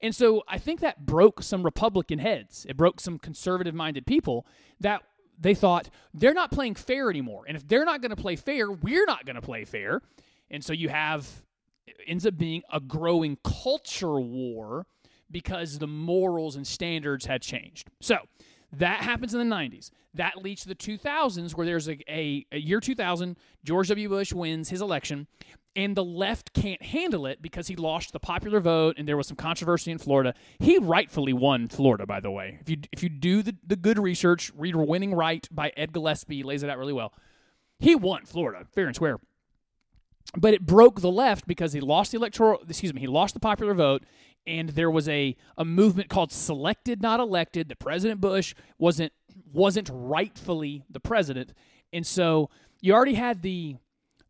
[0.00, 2.66] And so I think that broke some Republican heads.
[2.68, 4.46] It broke some conservative minded people
[4.80, 5.02] that
[5.38, 7.44] they thought they're not playing fair anymore.
[7.46, 10.02] And if they're not going to play fair, we're not going to play fair.
[10.50, 11.42] And so you have
[12.06, 14.86] ends up being a growing culture war
[15.30, 17.88] because the morals and standards had changed.
[18.00, 18.18] So
[18.72, 19.90] that happens in the 90s.
[20.14, 24.08] That leads to the 2000s, where there's a, a, a year 2000, George W.
[24.08, 25.26] Bush wins his election,
[25.76, 29.28] and the left can't handle it because he lost the popular vote and there was
[29.28, 30.34] some controversy in Florida.
[30.58, 32.58] He rightfully won Florida, by the way.
[32.60, 36.42] If you if you do the, the good research, read Winning Right by Ed Gillespie,
[36.42, 37.12] lays it out really well.
[37.78, 39.20] He won Florida, fair and square.
[40.36, 43.40] But it broke the left because he lost the electoral excuse me, he lost the
[43.40, 44.02] popular vote
[44.48, 49.12] and there was a, a movement called selected not elected that President Bush wasn't
[49.52, 51.52] wasn't rightfully the president.
[51.92, 53.76] And so you already had the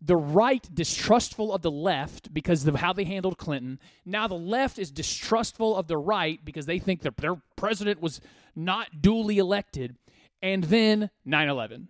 [0.00, 3.80] the right distrustful of the left because of how they handled Clinton.
[4.04, 8.20] Now the left is distrustful of the right because they think that their president was
[8.54, 9.96] not duly elected.
[10.40, 11.88] And then 9 11,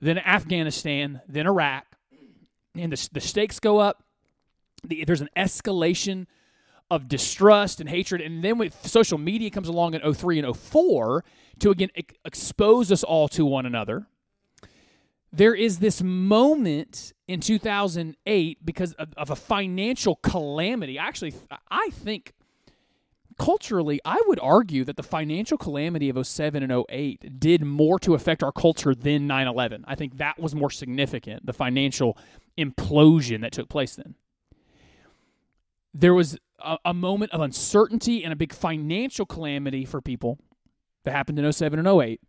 [0.00, 1.86] then Afghanistan, then Iraq.
[2.76, 4.04] And the, the stakes go up.
[4.84, 6.26] The, there's an escalation
[6.90, 8.20] of distrust and hatred.
[8.20, 11.24] And then with social media comes along in 03 and 04
[11.60, 11.90] to again
[12.24, 14.06] expose us all to one another
[15.32, 20.98] there is this moment in 2008 because of, of, a financial calamity.
[20.98, 21.34] Actually,
[21.70, 22.32] I think
[23.38, 28.14] culturally, I would argue that the financial calamity of 07 and 08 did more to
[28.14, 29.84] affect our culture than 9 11.
[29.86, 32.18] I think that was more significant, the financial
[32.58, 34.16] implosion that took place then.
[35.94, 40.38] There was a, a moment of uncertainty and a big financial calamity for people
[41.04, 42.20] that happened in 07 and 08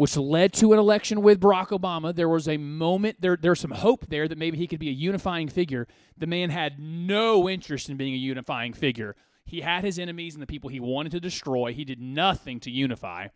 [0.00, 2.14] which led to an election with Barack Obama.
[2.14, 4.92] There was a moment, there, there's some hope there that maybe he could be a
[4.92, 5.86] unifying figure.
[6.16, 9.14] The man had no interest in being a unifying figure.
[9.44, 11.74] He had his enemies and the people he wanted to destroy.
[11.74, 13.28] He did nothing to unify.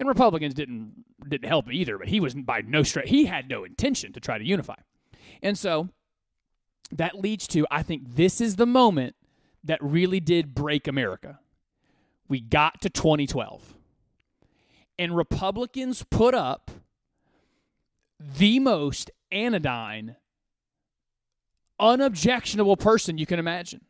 [0.00, 3.62] And Republicans didn't didn't help either, but he was by no stretch he had no
[3.62, 4.74] intention to try to unify.
[5.40, 5.88] And so
[6.90, 9.14] that leads to I think this is the moment
[9.64, 11.38] that really did break America.
[12.28, 13.74] We got to 2012
[14.98, 16.70] and Republicans put up
[18.20, 20.16] the most anodyne,
[21.80, 23.80] unobjectionable person you can imagine.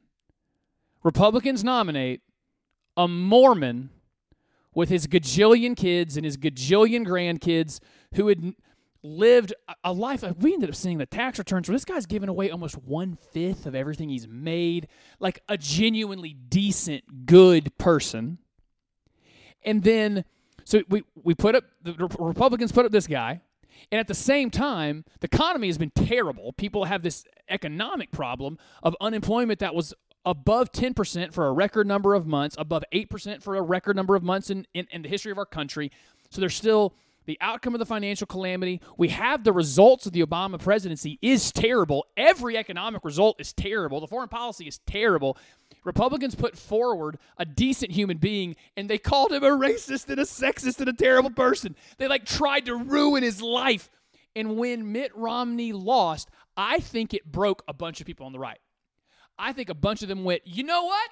[1.02, 2.22] Republicans nominate
[2.96, 3.90] a Mormon
[4.74, 7.78] with his gajillion kids and his gajillion grandkids
[8.14, 8.54] who had
[9.02, 9.52] lived
[9.84, 10.22] a life.
[10.38, 13.66] We ended up seeing the tax returns where this guy's giving away almost one fifth
[13.66, 14.88] of everything he's made,
[15.18, 18.38] like a genuinely decent, good person.
[19.64, 20.24] And then
[20.64, 23.40] so we, we put up, the Republicans put up this guy.
[23.90, 26.52] And at the same time, the economy has been terrible.
[26.52, 29.92] People have this economic problem of unemployment that was
[30.24, 34.22] above 10% for a record number of months, above 8% for a record number of
[34.22, 35.90] months in, in, in the history of our country.
[36.30, 36.94] So there's still
[37.26, 38.80] the outcome of the financial calamity.
[38.96, 42.06] We have the results of the Obama presidency is terrible.
[42.16, 44.00] Every economic result is terrible.
[44.00, 45.36] The foreign policy is terrible.
[45.84, 50.24] Republicans put forward a decent human being and they called him a racist and a
[50.24, 51.76] sexist and a terrible person.
[51.98, 53.90] They like tried to ruin his life.
[54.34, 58.38] And when Mitt Romney lost, I think it broke a bunch of people on the
[58.38, 58.58] right.
[59.38, 61.10] I think a bunch of them went, you know what?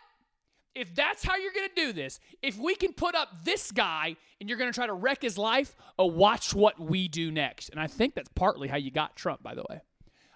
[0.74, 4.16] If that's how you're going to do this, if we can put up this guy
[4.40, 7.70] and you're going to try to wreck his life, oh, watch what we do next.
[7.70, 9.80] And I think that's partly how you got Trump, by the way.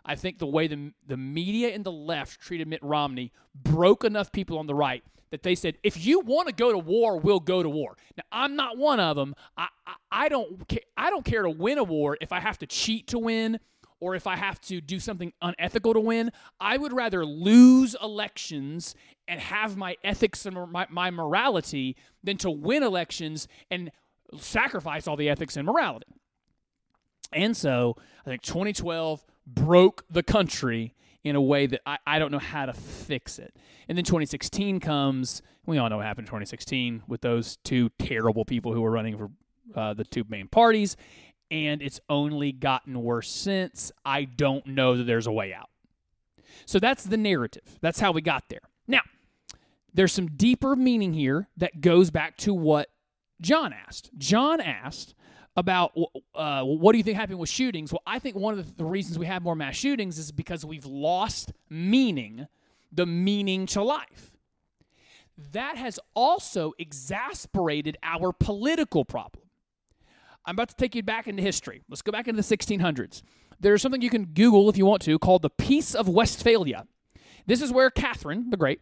[0.04, 4.32] I think the way the, the media and the left treated Mitt Romney broke enough
[4.32, 7.40] people on the right that they said, if you want to go to war, we'll
[7.40, 7.96] go to war.
[8.16, 9.34] Now, I'm not one of them.
[9.56, 12.58] I, I, I don't, ca- I don't care to win a war if I have
[12.58, 13.58] to cheat to win
[13.98, 16.30] or if I have to do something unethical to win.
[16.60, 18.94] I would rather lose elections
[19.26, 23.90] and have my ethics and my, my morality than to win elections and
[24.38, 26.06] sacrifice all the ethics and morality.
[27.32, 32.30] And so I think 2012 broke the country in a way that I, I don't
[32.30, 33.56] know how to fix it.
[33.88, 35.42] And then 2016 comes.
[35.66, 39.16] We all know what happened in 2016 with those two terrible people who were running
[39.16, 39.30] for
[39.74, 40.96] uh, the two main parties.
[41.50, 43.90] And it's only gotten worse since.
[44.04, 45.70] I don't know that there's a way out.
[46.66, 47.78] So that's the narrative.
[47.80, 48.60] That's how we got there.
[48.86, 49.00] Now,
[49.94, 52.90] there's some deeper meaning here that goes back to what
[53.40, 54.10] John asked.
[54.18, 55.14] John asked,
[55.56, 55.96] about
[56.34, 57.92] uh, what do you think happened with shootings?
[57.92, 60.86] Well, I think one of the reasons we have more mass shootings is because we've
[60.86, 62.48] lost meaning,
[62.92, 64.36] the meaning to life.
[65.52, 69.44] That has also exasperated our political problem.
[70.44, 71.82] I'm about to take you back into history.
[71.88, 73.22] Let's go back into the 1600s.
[73.58, 76.86] There's something you can Google if you want to called the Peace of Westphalia.
[77.46, 78.80] This is where Catherine the Great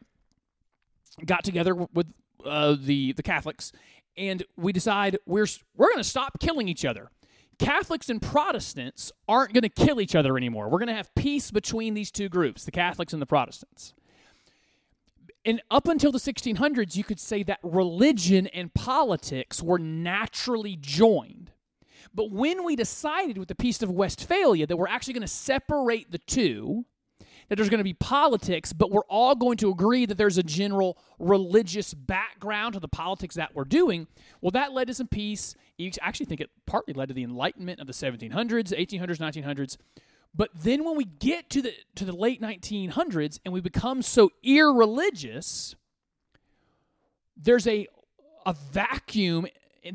[1.25, 2.13] got together with
[2.45, 3.73] uh, the the Catholics
[4.17, 5.47] and we decide we're
[5.77, 7.11] we're going to stop killing each other.
[7.59, 10.69] Catholics and Protestants aren't going to kill each other anymore.
[10.69, 13.95] We're going to have peace between these two groups, the Catholics and the Protestants.
[15.45, 21.51] And up until the 1600s, you could say that religion and politics were naturally joined.
[22.15, 26.11] But when we decided with the Peace of Westphalia that we're actually going to separate
[26.11, 26.85] the two,
[27.53, 30.43] that there's going to be politics, but we're all going to agree that there's a
[30.43, 34.07] general religious background to the politics that we're doing.
[34.41, 35.55] Well, that led to some peace.
[35.77, 39.77] You actually think it partly led to the Enlightenment of the 1700s, 1800s, 1900s.
[40.35, 44.31] But then when we get to the to the late 1900s and we become so
[44.43, 45.75] irreligious,
[47.37, 47.87] there's a
[48.47, 49.47] a vacuum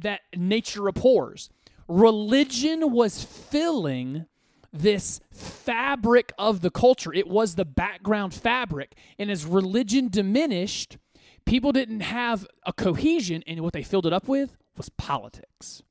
[0.01, 1.49] that nature abhors.
[1.87, 4.27] Religion was filling
[4.73, 7.13] this fabric of the culture.
[7.13, 8.95] It was the background fabric.
[9.17, 10.97] And as religion diminished,
[11.45, 15.81] people didn't have a cohesion, and what they filled it up with was politics.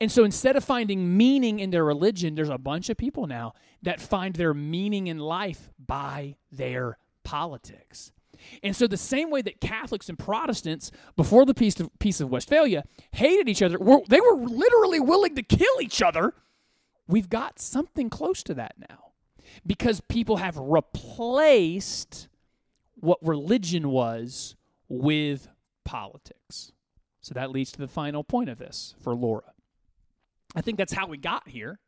[0.00, 3.54] And so instead of finding meaning in their religion, there's a bunch of people now
[3.82, 8.12] that find their meaning in life by their politics.
[8.62, 12.30] And so, the same way that Catholics and Protestants, before the Peace of, Peace of
[12.30, 16.34] Westphalia, hated each other, were, they were literally willing to kill each other
[17.08, 19.12] We've got something close to that now
[19.64, 22.28] because people have replaced
[22.94, 24.56] what religion was
[24.88, 25.48] with
[25.84, 26.72] politics.
[27.20, 29.52] So that leads to the final point of this for Laura.
[30.54, 31.80] I think that's how we got here.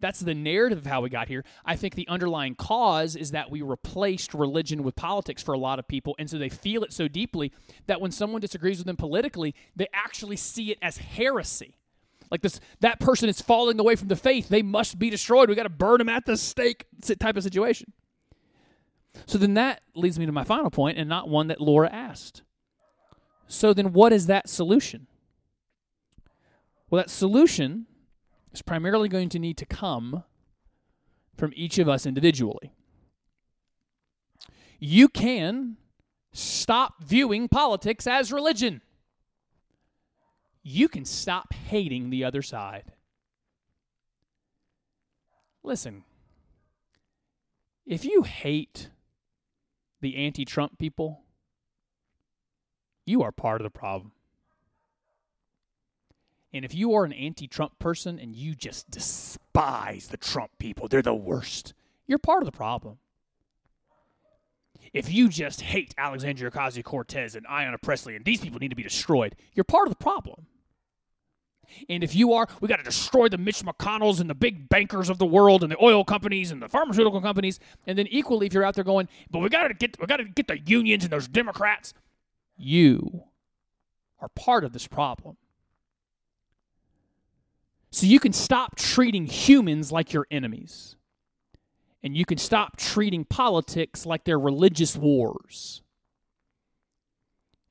[0.00, 1.44] That's the narrative of how we got here.
[1.64, 5.78] I think the underlying cause is that we replaced religion with politics for a lot
[5.78, 6.14] of people.
[6.18, 7.52] And so they feel it so deeply
[7.86, 11.77] that when someone disagrees with them politically, they actually see it as heresy.
[12.30, 14.48] Like this, that person is falling away from the faith.
[14.48, 15.48] They must be destroyed.
[15.48, 16.86] We got to burn them at the stake
[17.18, 17.92] type of situation.
[19.26, 22.42] So then that leads me to my final point, and not one that Laura asked.
[23.46, 25.06] So then, what is that solution?
[26.90, 27.86] Well, that solution
[28.52, 30.24] is primarily going to need to come
[31.36, 32.72] from each of us individually.
[34.78, 35.76] You can
[36.32, 38.82] stop viewing politics as religion
[40.62, 42.92] you can stop hating the other side.
[45.62, 46.04] Listen,
[47.86, 48.90] if you hate
[50.00, 51.22] the anti Trump people,
[53.06, 54.12] you are part of the problem.
[56.52, 60.88] And if you are an anti Trump person and you just despise the Trump people,
[60.88, 61.74] they're the worst,
[62.06, 62.98] you're part of the problem.
[64.92, 68.76] If you just hate Alexandria Ocasio Cortez and Ayanna Pressley and these people need to
[68.76, 70.46] be destroyed, you're part of the problem.
[71.88, 75.10] And if you are, we got to destroy the Mitch McConnells and the big bankers
[75.10, 77.60] of the world and the oil companies and the pharmaceutical companies.
[77.86, 80.16] And then equally, if you're out there going, but we got to get we got
[80.16, 81.92] to get the unions and those Democrats,
[82.56, 83.24] you
[84.20, 85.36] are part of this problem.
[87.90, 90.96] So you can stop treating humans like your enemies.
[92.02, 95.82] And you can stop treating politics like they're religious wars.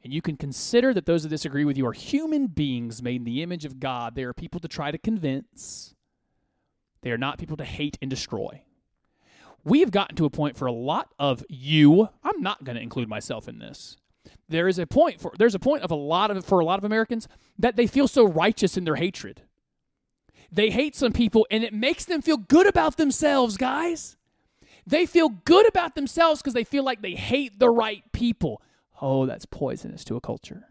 [0.04, 3.24] And you can consider that those that disagree with you are human beings made in
[3.24, 4.16] the image of God.
[4.16, 5.96] They are people to try to convince,
[7.02, 8.64] they are not people to hate and destroy.
[9.64, 12.10] We have gotten to a point for a lot of you.
[12.24, 13.98] I'm not going to include myself in this.
[14.50, 16.80] There is a point for there's a point of a lot of for a lot
[16.80, 17.28] of Americans
[17.60, 19.42] that they feel so righteous in their hatred.
[20.52, 24.17] They hate some people and it makes them feel good about themselves, guys.
[24.88, 28.62] They feel good about themselves because they feel like they hate the right people.
[29.02, 30.70] Oh, that's poisonous to a culture.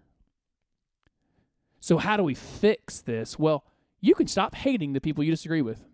[1.81, 3.38] So, how do we fix this?
[3.38, 3.64] Well,
[4.00, 5.85] you can stop hating the people you disagree with.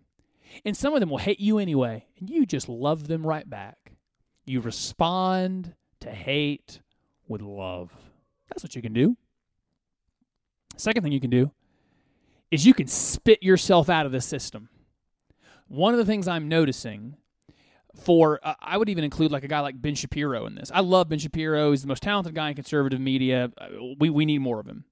[0.63, 3.91] And some of them will hate you anyway, and you just love them right back.
[4.45, 6.79] You respond to hate
[7.27, 7.91] with love.
[8.49, 9.17] That's what you can do.
[10.77, 11.51] Second thing you can do
[12.51, 14.69] is you can spit yourself out of the system.
[15.67, 17.17] One of the things I'm noticing
[17.95, 20.71] for uh, I would even include like a guy like Ben Shapiro in this.
[20.73, 21.71] I love Ben Shapiro.
[21.71, 23.51] He's the most talented guy in conservative media.
[23.57, 23.67] Uh,
[23.99, 24.85] we we need more of him.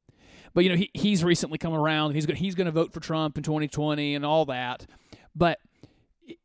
[0.53, 2.13] But you know, he, he's recently come around.
[2.13, 4.85] He's he's going to vote for Trump in 2020 and all that.
[5.35, 5.59] But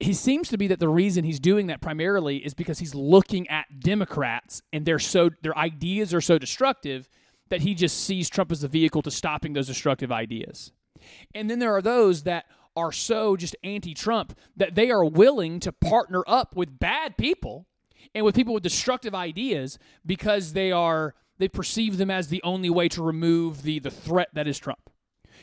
[0.01, 3.49] he seems to be that the reason he's doing that primarily is because he's looking
[3.49, 7.09] at Democrats and they're so their ideas are so destructive
[7.49, 10.73] that he just sees Trump as the vehicle to stopping those destructive ideas.
[11.35, 15.59] And then there are those that are so just anti Trump that they are willing
[15.61, 17.67] to partner up with bad people
[18.15, 22.71] and with people with destructive ideas because they are they perceive them as the only
[22.71, 24.91] way to remove the the threat that is Trump.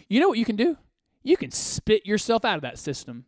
[0.07, 0.77] You know what you can do?
[1.23, 3.25] You can spit yourself out of that system.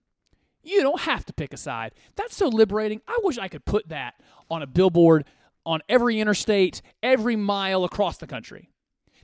[0.62, 1.94] You don't have to pick a side.
[2.16, 3.02] That's so liberating.
[3.08, 4.16] I wish I could put that
[4.50, 5.26] on a billboard
[5.66, 8.70] on every interstate, every mile across the country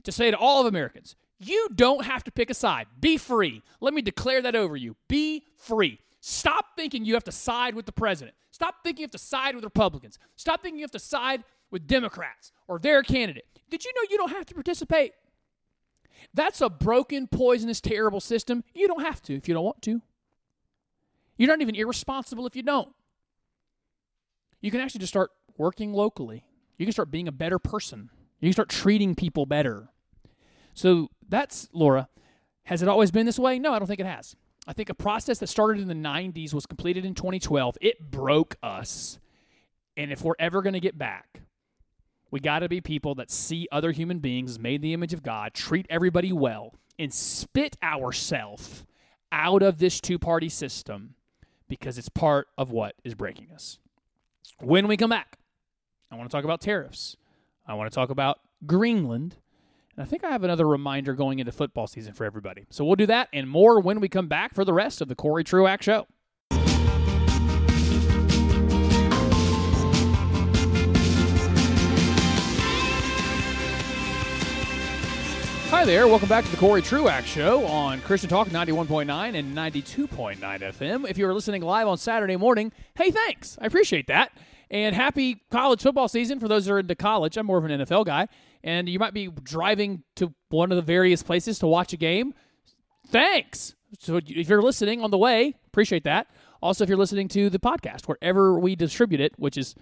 [0.04, 1.16] to say to all of Americans,
[1.46, 2.86] you don't have to pick a side.
[3.00, 3.62] Be free.
[3.80, 4.96] Let me declare that over you.
[5.08, 5.98] Be free.
[6.20, 8.36] Stop thinking you have to side with the president.
[8.50, 10.18] Stop thinking you have to side with Republicans.
[10.36, 13.46] Stop thinking you have to side with Democrats or their candidate.
[13.70, 15.12] Did you know you don't have to participate?
[16.34, 18.62] That's a broken, poisonous, terrible system.
[18.74, 20.00] You don't have to if you don't want to.
[21.36, 22.90] You're not even irresponsible if you don't.
[24.60, 26.44] You can actually just start working locally.
[26.78, 28.10] You can start being a better person.
[28.40, 29.88] You can start treating people better.
[30.74, 32.08] So that's Laura.
[32.64, 33.58] Has it always been this way?
[33.58, 34.36] No, I don't think it has.
[34.66, 37.78] I think a process that started in the 90s was completed in 2012.
[37.80, 39.18] It broke us.
[39.96, 41.42] And if we're ever going to get back,
[42.30, 45.22] we got to be people that see other human beings made in the image of
[45.22, 48.84] God, treat everybody well, and spit ourselves
[49.32, 51.14] out of this two party system
[51.68, 53.78] because it's part of what is breaking us.
[54.60, 55.38] When we come back,
[56.10, 57.16] I want to talk about tariffs.
[57.66, 59.36] I want to talk about Greenland.
[59.94, 62.64] And I think I have another reminder going into football season for everybody.
[62.70, 65.14] So we'll do that and more when we come back for the rest of the
[65.14, 66.06] Cory Truax Show.
[75.68, 76.08] Hi there.
[76.08, 81.08] Welcome back to the Cory Truax Show on Christian Talk 91.9 and 92.9 FM.
[81.08, 83.58] If you're listening live on Saturday morning, hey, thanks.
[83.60, 84.32] I appreciate that.
[84.70, 87.36] And happy college football season for those that are into college.
[87.36, 88.28] I'm more of an NFL guy
[88.64, 92.34] and you might be driving to one of the various places to watch a game,
[93.08, 93.74] thanks.
[93.98, 96.28] So if you're listening on the way, appreciate that.
[96.62, 99.74] Also, if you're listening to the podcast, wherever we distribute it, which is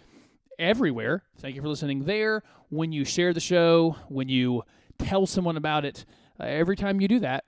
[0.59, 2.43] everywhere, thank you for listening there.
[2.71, 4.62] When you share the show, when you
[4.99, 6.05] tell someone about it,
[6.38, 7.45] uh, every time you do that,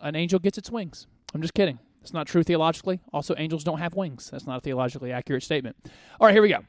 [0.00, 1.06] an angel gets its wings.
[1.34, 1.78] I'm just kidding.
[2.00, 3.00] It's not true theologically.
[3.12, 4.30] Also, angels don't have wings.
[4.30, 5.76] That's not a theologically accurate statement.
[6.18, 6.64] All right, here we go.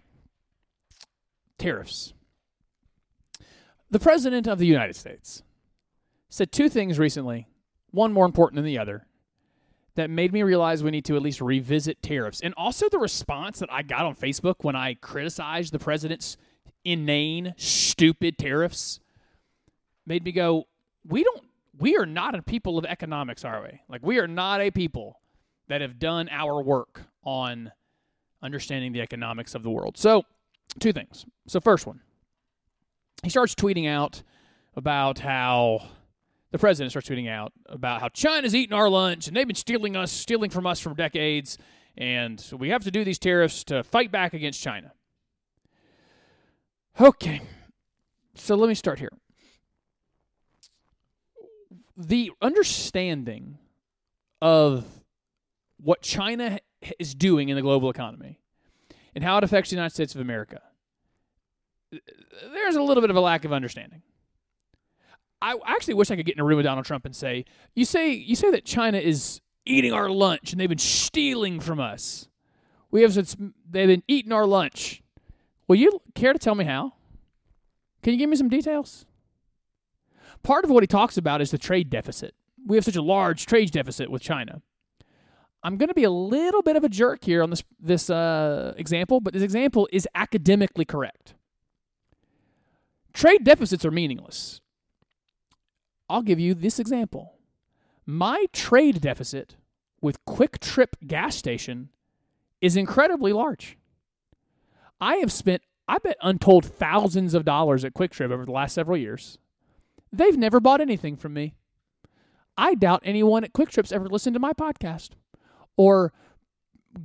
[1.57, 2.13] Tariffs.
[3.93, 5.43] The President of the United States
[6.27, 7.47] said two things recently,
[7.91, 9.05] one more important than the other,
[9.93, 12.41] that made me realize we need to at least revisit tariffs.
[12.41, 16.37] And also the response that I got on Facebook when I criticized the president's
[16.83, 18.99] inane, stupid tariffs
[20.07, 20.65] made me go,
[21.07, 21.43] we don't
[21.77, 23.79] we are not a people of economics, are we?
[23.87, 25.19] Like we are not a people
[25.67, 27.71] that have done our work on
[28.41, 29.99] understanding the economics of the world.
[29.99, 30.23] So,
[30.79, 31.27] two things.
[31.45, 31.99] So, first one,
[33.23, 34.21] he starts tweeting out
[34.75, 35.87] about how
[36.51, 39.95] the president starts tweeting out about how China's eating our lunch and they've been stealing
[39.95, 41.57] us, stealing from us for decades,
[41.97, 44.91] and so we have to do these tariffs to fight back against China.
[46.99, 47.41] Okay,
[48.35, 49.11] so let me start here.
[51.97, 53.57] The understanding
[54.41, 54.85] of
[55.77, 56.59] what China
[56.99, 58.39] is doing in the global economy
[59.15, 60.61] and how it affects the United States of America
[62.51, 64.01] there's a little bit of a lack of understanding.
[65.41, 67.85] I actually wish I could get in a room with Donald Trump and say, "You
[67.85, 72.27] say you say that China is eating our lunch and they've been stealing from us.
[72.91, 75.01] We have they've been eating our lunch.
[75.67, 76.93] Will you care to tell me how?
[78.01, 79.05] Can you give me some details?
[80.43, 82.35] Part of what he talks about is the trade deficit.
[82.65, 84.61] We have such a large trade deficit with China.
[85.63, 88.73] I'm going to be a little bit of a jerk here on this this uh,
[88.77, 91.35] example, but this example is academically correct.
[93.13, 94.61] Trade deficits are meaningless.
[96.09, 97.35] I'll give you this example.
[98.05, 99.55] My trade deficit
[100.01, 101.89] with QuikTrip gas station
[102.61, 103.77] is incredibly large.
[104.99, 108.97] I have spent, I bet, untold thousands of dollars at QuikTrip over the last several
[108.97, 109.37] years.
[110.11, 111.55] They've never bought anything from me.
[112.57, 115.11] I doubt anyone at QuikTrip's ever listened to my podcast
[115.75, 116.13] or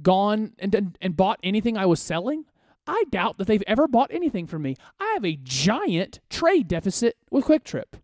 [0.02, 2.44] gone and, and, and bought anything I was selling.
[2.88, 4.74] I doubt that they've ever bought anything from me.
[4.98, 8.00] I have a giant trade deficit with QuikTrip.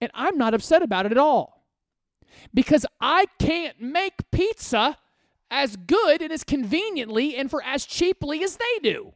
[0.00, 1.64] And I'm not upset about it at all.
[2.52, 4.98] Because I can't make pizza
[5.50, 9.14] as good and as conveniently and for as cheaply as they do.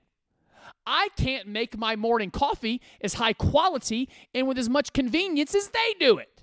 [0.87, 5.69] I can't make my morning coffee as high quality and with as much convenience as
[5.69, 6.43] they do it.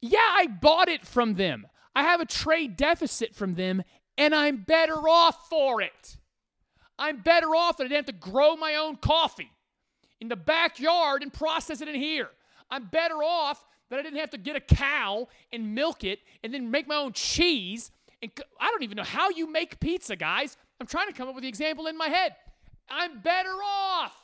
[0.00, 1.66] Yeah, I bought it from them.
[1.96, 3.82] I have a trade deficit from them,
[4.16, 6.18] and I'm better off for it.
[6.98, 9.52] I'm better off that I didn't have to grow my own coffee
[10.20, 12.28] in the backyard and process it in here.
[12.70, 16.52] I'm better off that I didn't have to get a cow and milk it and
[16.52, 17.90] then make my own cheese.
[18.20, 18.30] And
[18.60, 20.56] I don't even know how you make pizza, guys.
[20.80, 22.34] I'm trying to come up with the example in my head.
[22.90, 24.14] I'm better off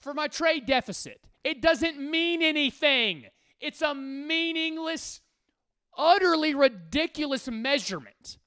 [0.00, 1.20] for my trade deficit.
[1.44, 3.24] It doesn't mean anything.
[3.60, 5.20] It's a meaningless,
[5.96, 8.38] utterly ridiculous measurement.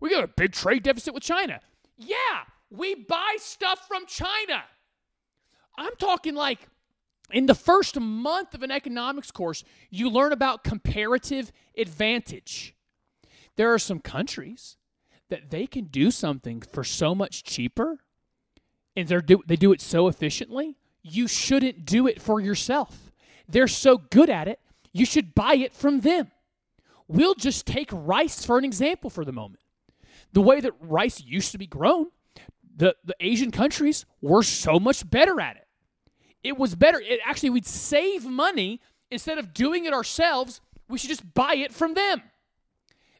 [0.00, 1.60] We got a big trade deficit with China.
[1.98, 2.16] Yeah,
[2.70, 4.62] we buy stuff from China.
[5.76, 6.60] I'm talking like
[7.30, 12.74] in the first month of an economics course, you learn about comparative advantage.
[13.56, 14.76] There are some countries
[15.28, 17.98] that they can do something for so much cheaper
[18.96, 23.12] and they do, they do it so efficiently, you shouldn't do it for yourself.
[23.48, 24.60] They're so good at it,
[24.92, 26.30] you should buy it from them.
[27.08, 29.60] We'll just take rice for an example for the moment
[30.32, 32.08] the way that rice used to be grown,
[32.76, 35.66] the, the Asian countries were so much better at it.
[36.44, 37.00] It was better.
[37.00, 40.60] It actually, we'd save money instead of doing it ourselves.
[40.88, 42.22] We should just buy it from them.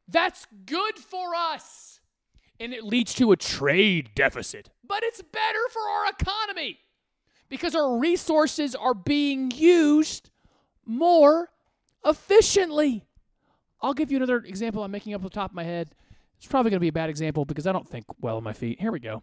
[0.06, 2.00] That's good for us.
[2.60, 4.70] And it leads to a trade deficit.
[4.86, 6.78] But it's better for our economy
[7.48, 10.30] because our resources are being used
[10.86, 11.50] more
[12.04, 13.04] efficiently.
[13.80, 15.90] I'll give you another example I'm making up the top of my head.
[16.38, 18.52] It's probably going to be a bad example because I don't think well on my
[18.52, 18.80] feet.
[18.80, 19.22] Here we go.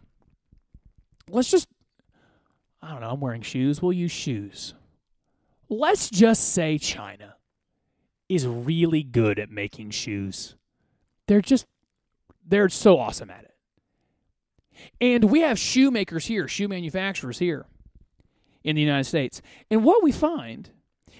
[1.28, 1.66] Let's just,
[2.80, 3.82] I don't know, I'm wearing shoes.
[3.82, 4.74] We'll use shoes.
[5.68, 7.36] Let's just say China
[8.28, 10.54] is really good at making shoes.
[11.26, 11.66] They're just,
[12.46, 13.54] they're so awesome at it.
[15.00, 17.66] And we have shoemakers here, shoe manufacturers here
[18.62, 19.40] in the United States.
[19.70, 20.70] And what we find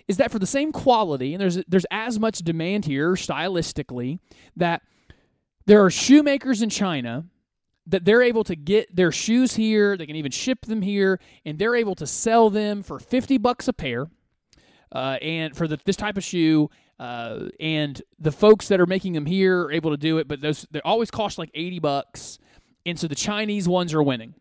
[0.08, 4.18] is that for the same quality, and there's there's as much demand here stylistically
[4.56, 4.82] that
[5.66, 7.26] there are shoemakers in China
[7.86, 11.58] that they're able to get their shoes here, they can even ship them here, and
[11.58, 14.08] they're able to sell them for 50 bucks a pair.
[14.90, 19.12] Uh, and for the, this type of shoe, uh, and the folks that are making
[19.12, 22.38] them here are able to do it, but those they always cost like 80 bucks.
[22.86, 24.34] And so the Chinese ones are winning.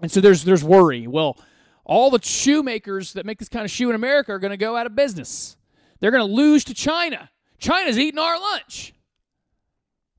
[0.00, 1.06] And so there's there's worry.
[1.06, 1.36] Well,
[1.84, 4.76] all the shoemakers that make this kind of shoe in America are going to go
[4.76, 5.56] out of business.
[6.00, 7.30] They're going to lose to China.
[7.58, 8.94] China's eating our lunch.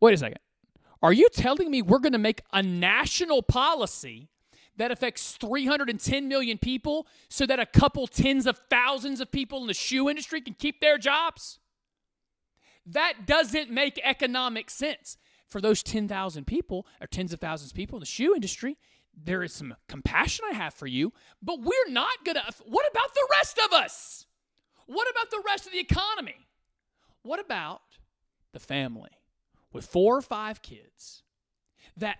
[0.02, 0.40] Wait a second.
[1.02, 4.30] Are you telling me we're going to make a national policy
[4.76, 9.68] that affects 310 million people so that a couple tens of thousands of people in
[9.68, 11.60] the shoe industry can keep their jobs?
[12.86, 15.18] That doesn't make economic sense.
[15.48, 18.78] For those 10,000 people or tens of thousands of people in the shoe industry,
[19.16, 22.44] there is some compassion I have for you, but we're not going to.
[22.66, 24.26] What about the rest of us?
[24.86, 26.48] What about the rest of the economy?
[27.24, 27.82] What about
[28.54, 29.10] the family?
[29.74, 31.24] With four or five kids
[31.98, 32.18] that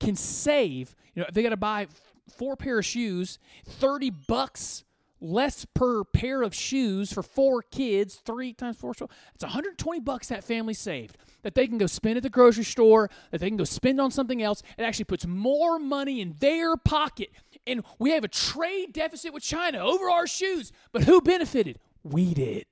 [0.00, 1.88] can save, you know, they got to buy
[2.30, 4.84] four pair of shoes, 30 bucks
[5.20, 8.92] less per pair of shoes for four kids, three times four.
[8.92, 13.10] It's 120 bucks that family saved that they can go spend at the grocery store,
[13.30, 14.62] that they can go spend on something else.
[14.76, 17.30] It actually puts more money in their pocket.
[17.66, 20.72] And we have a trade deficit with China over our shoes.
[20.92, 21.78] But who benefited?
[22.02, 22.66] We did.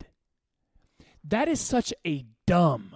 [1.25, 2.95] That is such a dumb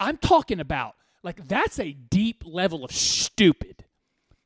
[0.00, 3.84] I'm talking about like that's a deep level of stupid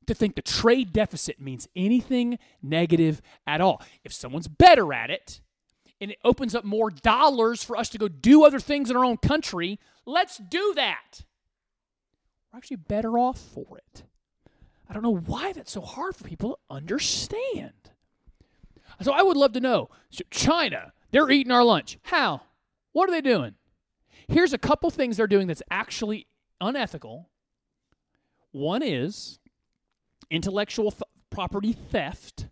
[0.07, 3.83] to think the trade deficit means anything negative at all.
[4.05, 5.41] If someone's better at it
[6.01, 9.05] and it opens up more dollars for us to go do other things in our
[9.05, 11.25] own country, let's do that.
[12.53, 14.03] We're actually better off for it.
[14.89, 17.73] I don't know why that's so hard for people to understand.
[19.01, 19.89] So I would love to know
[20.31, 21.99] China, they're eating our lunch.
[22.03, 22.43] How?
[22.93, 23.55] What are they doing?
[24.33, 26.27] Here's a couple things they're doing that's actually
[26.59, 27.29] unethical.
[28.51, 29.39] One is
[30.31, 32.47] intellectual th- property theft.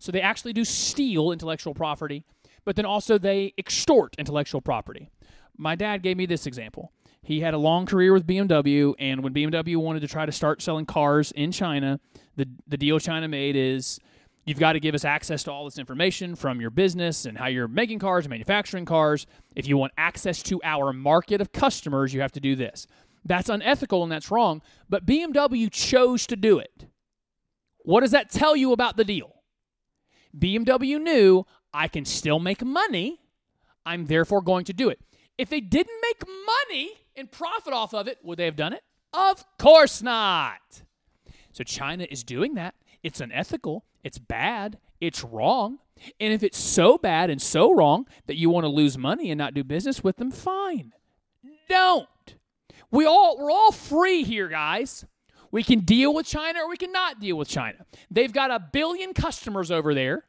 [0.00, 2.24] So they actually do steal intellectual property,
[2.64, 5.08] but then also they extort intellectual property.
[5.56, 6.90] My dad gave me this example.
[7.22, 10.62] He had a long career with BMW, and when BMW wanted to try to start
[10.62, 12.00] selling cars in China,
[12.34, 14.00] the, the deal China made is
[14.50, 17.46] you've got to give us access to all this information from your business and how
[17.46, 19.24] you're making cars manufacturing cars.
[19.54, 22.88] If you want access to our market of customers, you have to do this.
[23.24, 26.88] That's unethical and that's wrong, but BMW chose to do it.
[27.84, 29.36] What does that tell you about the deal?
[30.36, 33.20] BMW knew I can still make money.
[33.86, 34.98] I'm therefore going to do it.
[35.38, 38.82] If they didn't make money and profit off of it, would they have done it?
[39.12, 40.82] Of course not.
[41.52, 42.74] So China is doing that.
[43.02, 43.84] It's unethical.
[44.02, 44.78] It's bad.
[45.00, 45.78] It's wrong.
[46.18, 49.38] And if it's so bad and so wrong that you want to lose money and
[49.38, 50.92] not do business with them, fine.
[51.68, 52.06] Don't.
[52.90, 55.04] We all we're all free here, guys.
[55.52, 57.84] We can deal with China or we cannot deal with China.
[58.10, 60.24] They've got a billion customers over there.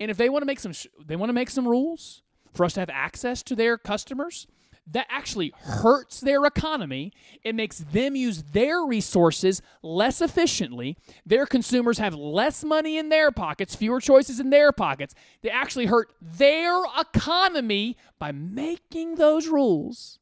[0.00, 0.72] And if they want to make some
[1.04, 4.46] they want to make some rules for us to have access to their customers,
[4.86, 7.12] that actually hurts their economy.
[7.42, 10.96] It makes them use their resources less efficiently.
[11.24, 15.14] Their consumers have less money in their pockets, fewer choices in their pockets.
[15.42, 20.18] They actually hurt their economy by making those rules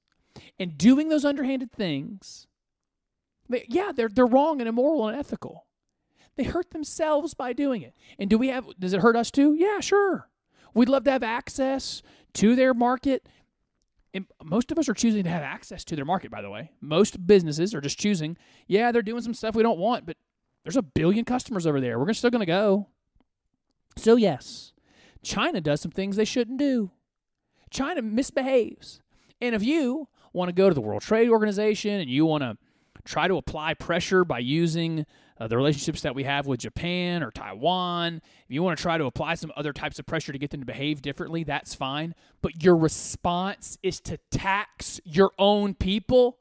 [0.59, 2.47] and doing those underhanded things.
[3.49, 5.67] They, yeah, they're, they're wrong and immoral and ethical.
[6.37, 7.95] They hurt themselves by doing it.
[8.19, 9.55] And do we have does it hurt us too?
[9.55, 10.29] Yeah, sure.
[10.73, 12.03] We'd love to have access
[12.35, 13.29] to their market
[14.45, 16.71] most of us are choosing to have access to their market, by the way.
[16.81, 18.37] Most businesses are just choosing,
[18.67, 20.17] yeah, they're doing some stuff we don't want, but
[20.65, 21.99] there's a billion customers over there.
[21.99, 22.89] We're still going to go.
[23.97, 24.73] So, yes,
[25.23, 26.91] China does some things they shouldn't do.
[27.71, 29.01] China misbehaves.
[29.41, 32.57] And if you want to go to the World Trade Organization and you want to
[33.05, 35.07] try to apply pressure by using
[35.43, 38.23] uh, the relationships that we have with Japan or Taiwan.
[38.45, 40.61] If you want to try to apply some other types of pressure to get them
[40.61, 42.15] to behave differently, that's fine.
[42.43, 46.39] But your response is to tax your own people.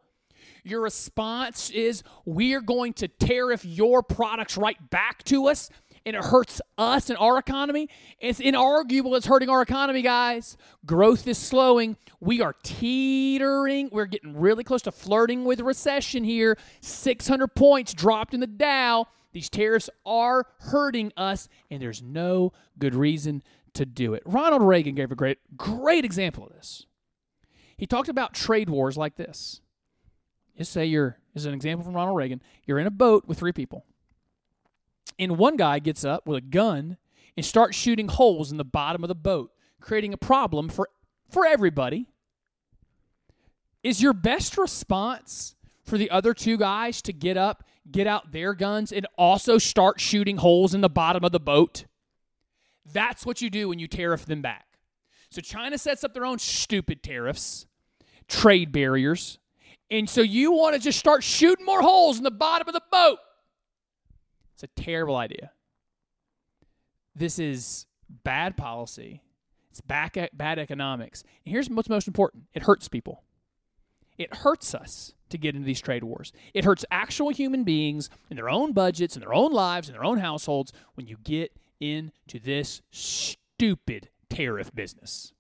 [0.64, 5.72] Your response is we're going to tariff your products right back to us
[6.06, 7.90] and it hurts us and our economy.
[8.20, 10.58] It's inarguable it's hurting our economy, guys.
[10.86, 11.98] Growth is slowing.
[12.20, 13.90] We are teetering.
[13.92, 16.58] We're getting really close to flirting with recession here.
[16.82, 19.08] 600 points dropped in the Dow.
[19.34, 23.44] These tariffs are hurting us, and there's no good reason
[23.74, 24.24] to do it.
[24.26, 26.86] Ronald Reagan gave a great, great example of this.
[27.78, 29.62] He talked about trade wars like this.
[30.58, 32.42] Just say you're, this is an example from Ronald Reagan.
[32.66, 33.86] You're in a boat with three people
[35.22, 36.98] and one guy gets up with a gun
[37.38, 40.90] and starts shooting holes in the bottom of the boat, creating a problem for,
[41.30, 42.08] for everybody.
[43.84, 45.56] Is your best response
[45.86, 50.00] for the other two guys to get up, get out their guns, and also start
[50.00, 51.86] shooting holes in the bottom of the boat?
[52.92, 54.66] That's what you do when you tariff them back.
[55.30, 57.68] So China sets up their own stupid tariffs,
[58.28, 59.38] trade barriers,
[59.92, 62.82] and so you want to just start shooting more holes in the bottom of the
[62.92, 63.20] boat.
[64.62, 65.52] It's a terrible idea.
[67.16, 67.88] This is
[68.24, 69.24] bad policy.
[69.72, 71.24] It's back bad economics.
[71.46, 73.24] And here's what's most important it hurts people.
[74.18, 76.32] It hurts us to get into these trade wars.
[76.54, 80.04] It hurts actual human beings in their own budgets, in their own lives, in their
[80.04, 85.34] own households when you get into this stupid tariff business.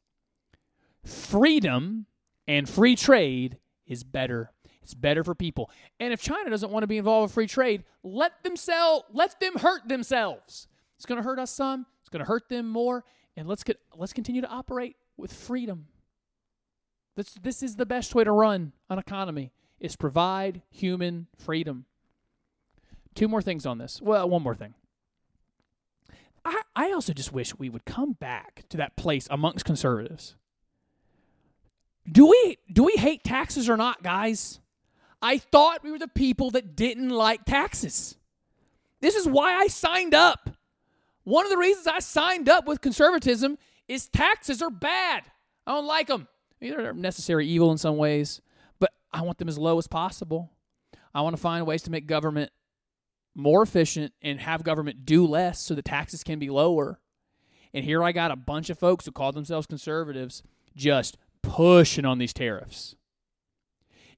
[1.05, 2.07] Freedom
[2.47, 4.51] and free trade is better
[4.81, 5.69] it's better for people.
[5.99, 9.39] And if China doesn't want to be involved with free trade, let them sell, let
[9.39, 10.67] them hurt themselves.
[10.97, 13.03] It's going to hurt us some, it's going to hurt them more,
[13.35, 15.87] and let's get let's continue to operate with freedom.
[17.15, 21.85] This this is the best way to run an economy is provide human freedom.
[23.15, 24.01] Two more things on this.
[24.01, 24.73] Well, one more thing.
[26.45, 30.35] I, I also just wish we would come back to that place amongst conservatives.
[32.09, 34.60] Do we do we hate taxes or not, guys?
[35.21, 38.15] I thought we were the people that didn't like taxes.
[39.01, 40.49] This is why I signed up.
[41.23, 43.57] One of the reasons I signed up with conservatism
[43.87, 45.23] is taxes are bad.
[45.67, 46.27] I don't like them.
[46.59, 48.41] They're necessary evil in some ways,
[48.79, 50.51] but I want them as low as possible.
[51.13, 52.51] I want to find ways to make government
[53.35, 56.99] more efficient and have government do less so the taxes can be lower.
[57.73, 60.43] And here I got a bunch of folks who call themselves conservatives
[60.75, 62.95] just pushing on these tariffs.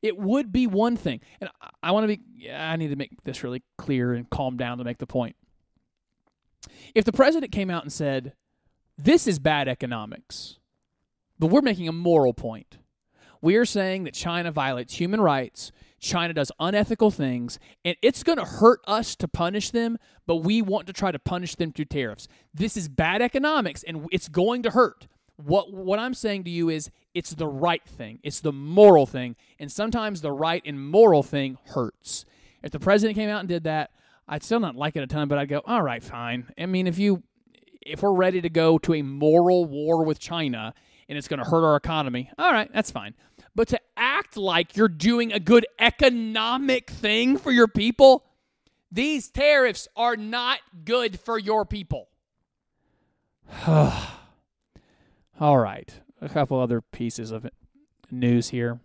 [0.04, 3.24] It would be one thing, and I, I want to be, I need to make
[3.24, 5.38] this really clear and calm down to make the point.
[6.94, 8.34] If the president came out and said,
[8.98, 10.60] This is bad economics,
[11.40, 12.78] but we're making a moral point.
[13.42, 18.38] We are saying that China violates human rights, China does unethical things, and it's going
[18.38, 19.98] to hurt us to punish them,
[20.28, 22.28] but we want to try to punish them through tariffs.
[22.54, 25.08] This is bad economics, and it's going to hurt.
[25.46, 28.20] What what I'm saying to you is it's the right thing.
[28.24, 29.36] It's the moral thing.
[29.60, 32.26] And sometimes the right and moral thing hurts.
[32.64, 33.92] If the president came out and did that,
[34.28, 36.48] I'd still not like it a ton, but I'd go, all right, fine.
[36.58, 37.24] I mean, if you
[37.82, 40.74] if we're ready to go to a moral war with China
[41.10, 43.14] and it's going to hurt our economy, all right, that's fine.
[43.54, 48.24] But to act like you're doing a good economic thing for your people,
[48.92, 52.08] these tariffs are not good for your people.
[55.40, 57.50] All right, a couple other pieces of
[58.12, 58.80] news here.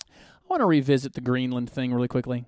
[0.00, 2.44] I want to revisit the Greenland thing really quickly.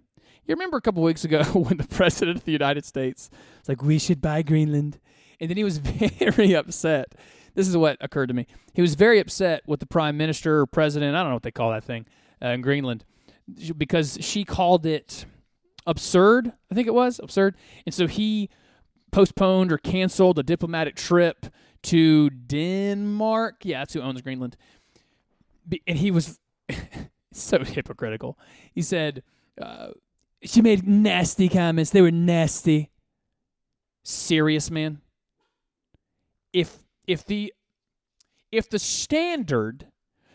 [0.47, 3.29] You remember a couple weeks ago when the president of the United States
[3.59, 5.01] was like, "We should buy Greenland,"
[5.41, 7.17] and then he was very upset.
[7.55, 8.47] This is what occurred to me.
[8.73, 11.17] He was very upset with the prime minister or president.
[11.17, 12.07] I don't know what they call that thing
[12.41, 13.05] uh, in Greenland
[13.77, 15.27] because she called it
[15.89, 16.53] absurd.
[16.71, 18.49] I think it was absurd, and so he
[19.11, 21.47] postponed or canceled a diplomatic trip
[21.87, 23.65] to Denmark.
[23.65, 24.57] Yeah, that's who owns Greenland.
[25.87, 26.39] And he was
[27.33, 28.39] so hypocritical.
[28.73, 29.23] He said,
[29.61, 29.89] uh,
[30.43, 31.91] she made nasty comments.
[31.91, 32.91] They were nasty.
[34.03, 35.01] Serious, man.
[36.53, 37.53] If if the
[38.53, 39.87] if the standard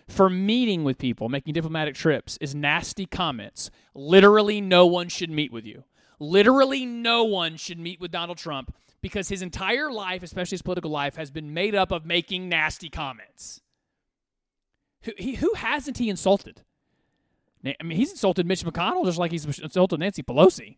[0.08, 5.52] for meeting with people, making diplomatic trips, is nasty comments, literally no one should meet
[5.54, 5.86] with you.
[6.20, 10.92] Literally no one should meet with Donald Trump because his entire life, especially his political
[10.92, 13.62] life, has been made up of making nasty comments.
[15.04, 16.62] Who, he, who hasn't he insulted?
[17.66, 20.78] I mean, he's insulted Mitch McConnell just like he's insulted Nancy Pelosi.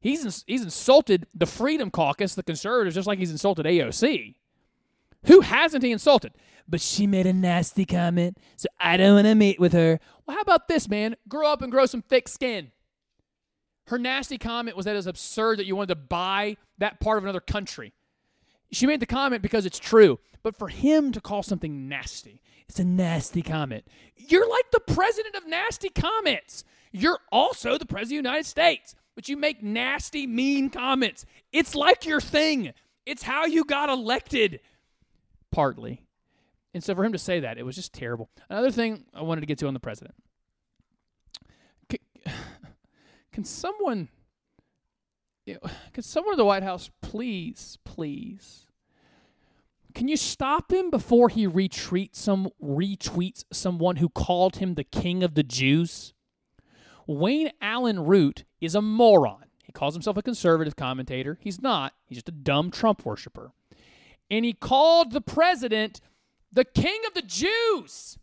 [0.00, 4.34] He's he's insulted the Freedom Caucus, the conservatives, just like he's insulted AOC.
[5.26, 6.32] Who hasn't he insulted?
[6.68, 10.00] But she made a nasty comment, so I don't want to meet with her.
[10.26, 11.16] Well, how about this, man?
[11.28, 12.72] Grow up and grow some thick skin.
[13.92, 17.18] Her nasty comment was that it was absurd that you wanted to buy that part
[17.18, 17.92] of another country.
[18.70, 20.18] She made the comment because it's true.
[20.42, 22.40] But for him to call something nasty,
[22.70, 23.86] it's a nasty comment.
[24.16, 26.64] You're like the president of nasty comments.
[26.90, 31.26] You're also the president of the United States, but you make nasty, mean comments.
[31.52, 32.72] It's like your thing.
[33.04, 34.60] It's how you got elected,
[35.50, 36.00] partly.
[36.72, 38.30] And so for him to say that, it was just terrible.
[38.48, 40.14] Another thing I wanted to get to on the president.
[43.32, 44.08] Can someone,
[45.46, 48.66] you know, can someone in the White House please, please,
[49.94, 55.22] can you stop him before he retweets some retweets someone who called him the king
[55.22, 56.14] of the Jews?
[57.06, 59.44] Wayne Allyn Root is a moron.
[59.62, 61.38] He calls himself a conservative commentator.
[61.40, 61.94] He's not.
[62.06, 63.52] He's just a dumb Trump worshiper.
[64.30, 66.00] And he called the president
[66.52, 68.18] the king of the Jews.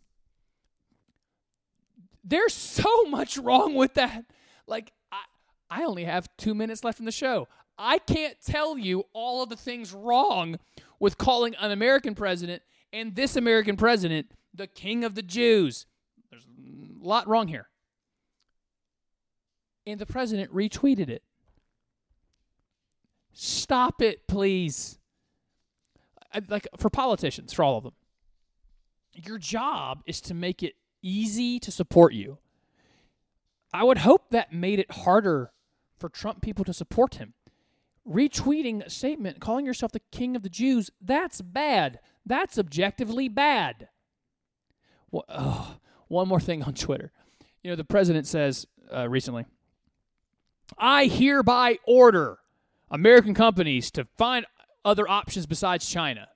[2.24, 4.24] There's so much wrong with that.
[4.66, 4.92] Like
[5.70, 7.46] I only have two minutes left in the show.
[7.78, 10.58] I can't tell you all of the things wrong
[10.98, 12.62] with calling an American president
[12.92, 15.86] and this American president the king of the Jews.
[16.30, 17.68] There's a lot wrong here.
[19.86, 21.22] And the president retweeted it.
[23.32, 24.98] Stop it, please.
[26.48, 27.94] Like for politicians, for all of them,
[29.14, 32.38] your job is to make it easy to support you.
[33.72, 35.52] I would hope that made it harder
[36.00, 37.34] for Trump people to support him.
[38.08, 42.00] Retweeting a statement, calling yourself the king of the Jews, that's bad.
[42.24, 43.88] That's objectively bad.
[45.10, 45.76] Well, oh,
[46.08, 47.12] one more thing on Twitter.
[47.62, 49.44] You know, the president says uh, recently,
[50.78, 52.38] I hereby order
[52.90, 54.46] American companies to find
[54.84, 56.28] other options besides China.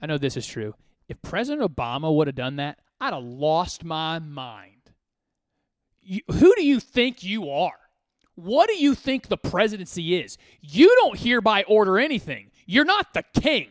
[0.00, 0.74] I know this is true.
[1.08, 4.90] If President Obama would have done that, I'd have lost my mind.
[6.02, 7.78] You, who do you think you are?
[8.36, 10.38] What do you think the presidency is?
[10.60, 12.50] You don't hereby order anything.
[12.66, 13.68] You're not the king.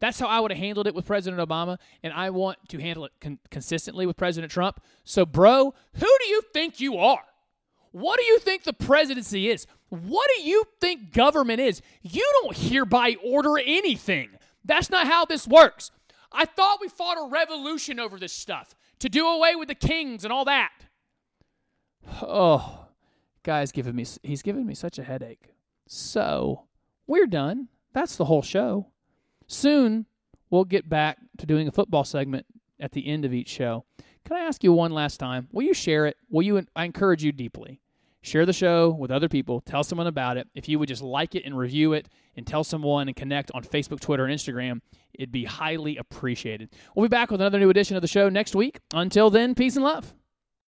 [0.00, 3.04] That's how I would have handled it with President Obama, and I want to handle
[3.04, 4.80] it con- consistently with President Trump.
[5.04, 7.24] So, bro, who do you think you are?
[7.90, 9.66] What do you think the presidency is?
[9.88, 11.82] What do you think government is?
[12.02, 14.30] You don't hereby order anything.
[14.64, 15.90] That's not how this works.
[16.30, 20.24] I thought we fought a revolution over this stuff to do away with the kings
[20.24, 20.72] and all that.
[22.20, 22.87] Oh,
[23.48, 25.54] guy's giving me he's giving me such a headache.
[25.86, 26.64] So,
[27.06, 27.68] we're done.
[27.94, 28.88] That's the whole show.
[29.46, 30.04] Soon,
[30.50, 32.44] we'll get back to doing a football segment
[32.78, 33.86] at the end of each show.
[34.26, 35.48] Can I ask you one last time?
[35.50, 36.18] Will you share it?
[36.28, 36.62] Will you?
[36.76, 37.80] I encourage you deeply.
[38.20, 39.62] Share the show with other people.
[39.62, 40.46] Tell someone about it.
[40.54, 43.62] If you would just like it and review it and tell someone and connect on
[43.62, 44.82] Facebook, Twitter, and Instagram,
[45.14, 46.68] it'd be highly appreciated.
[46.94, 48.80] We'll be back with another new edition of the show next week.
[48.92, 50.12] Until then, peace and love.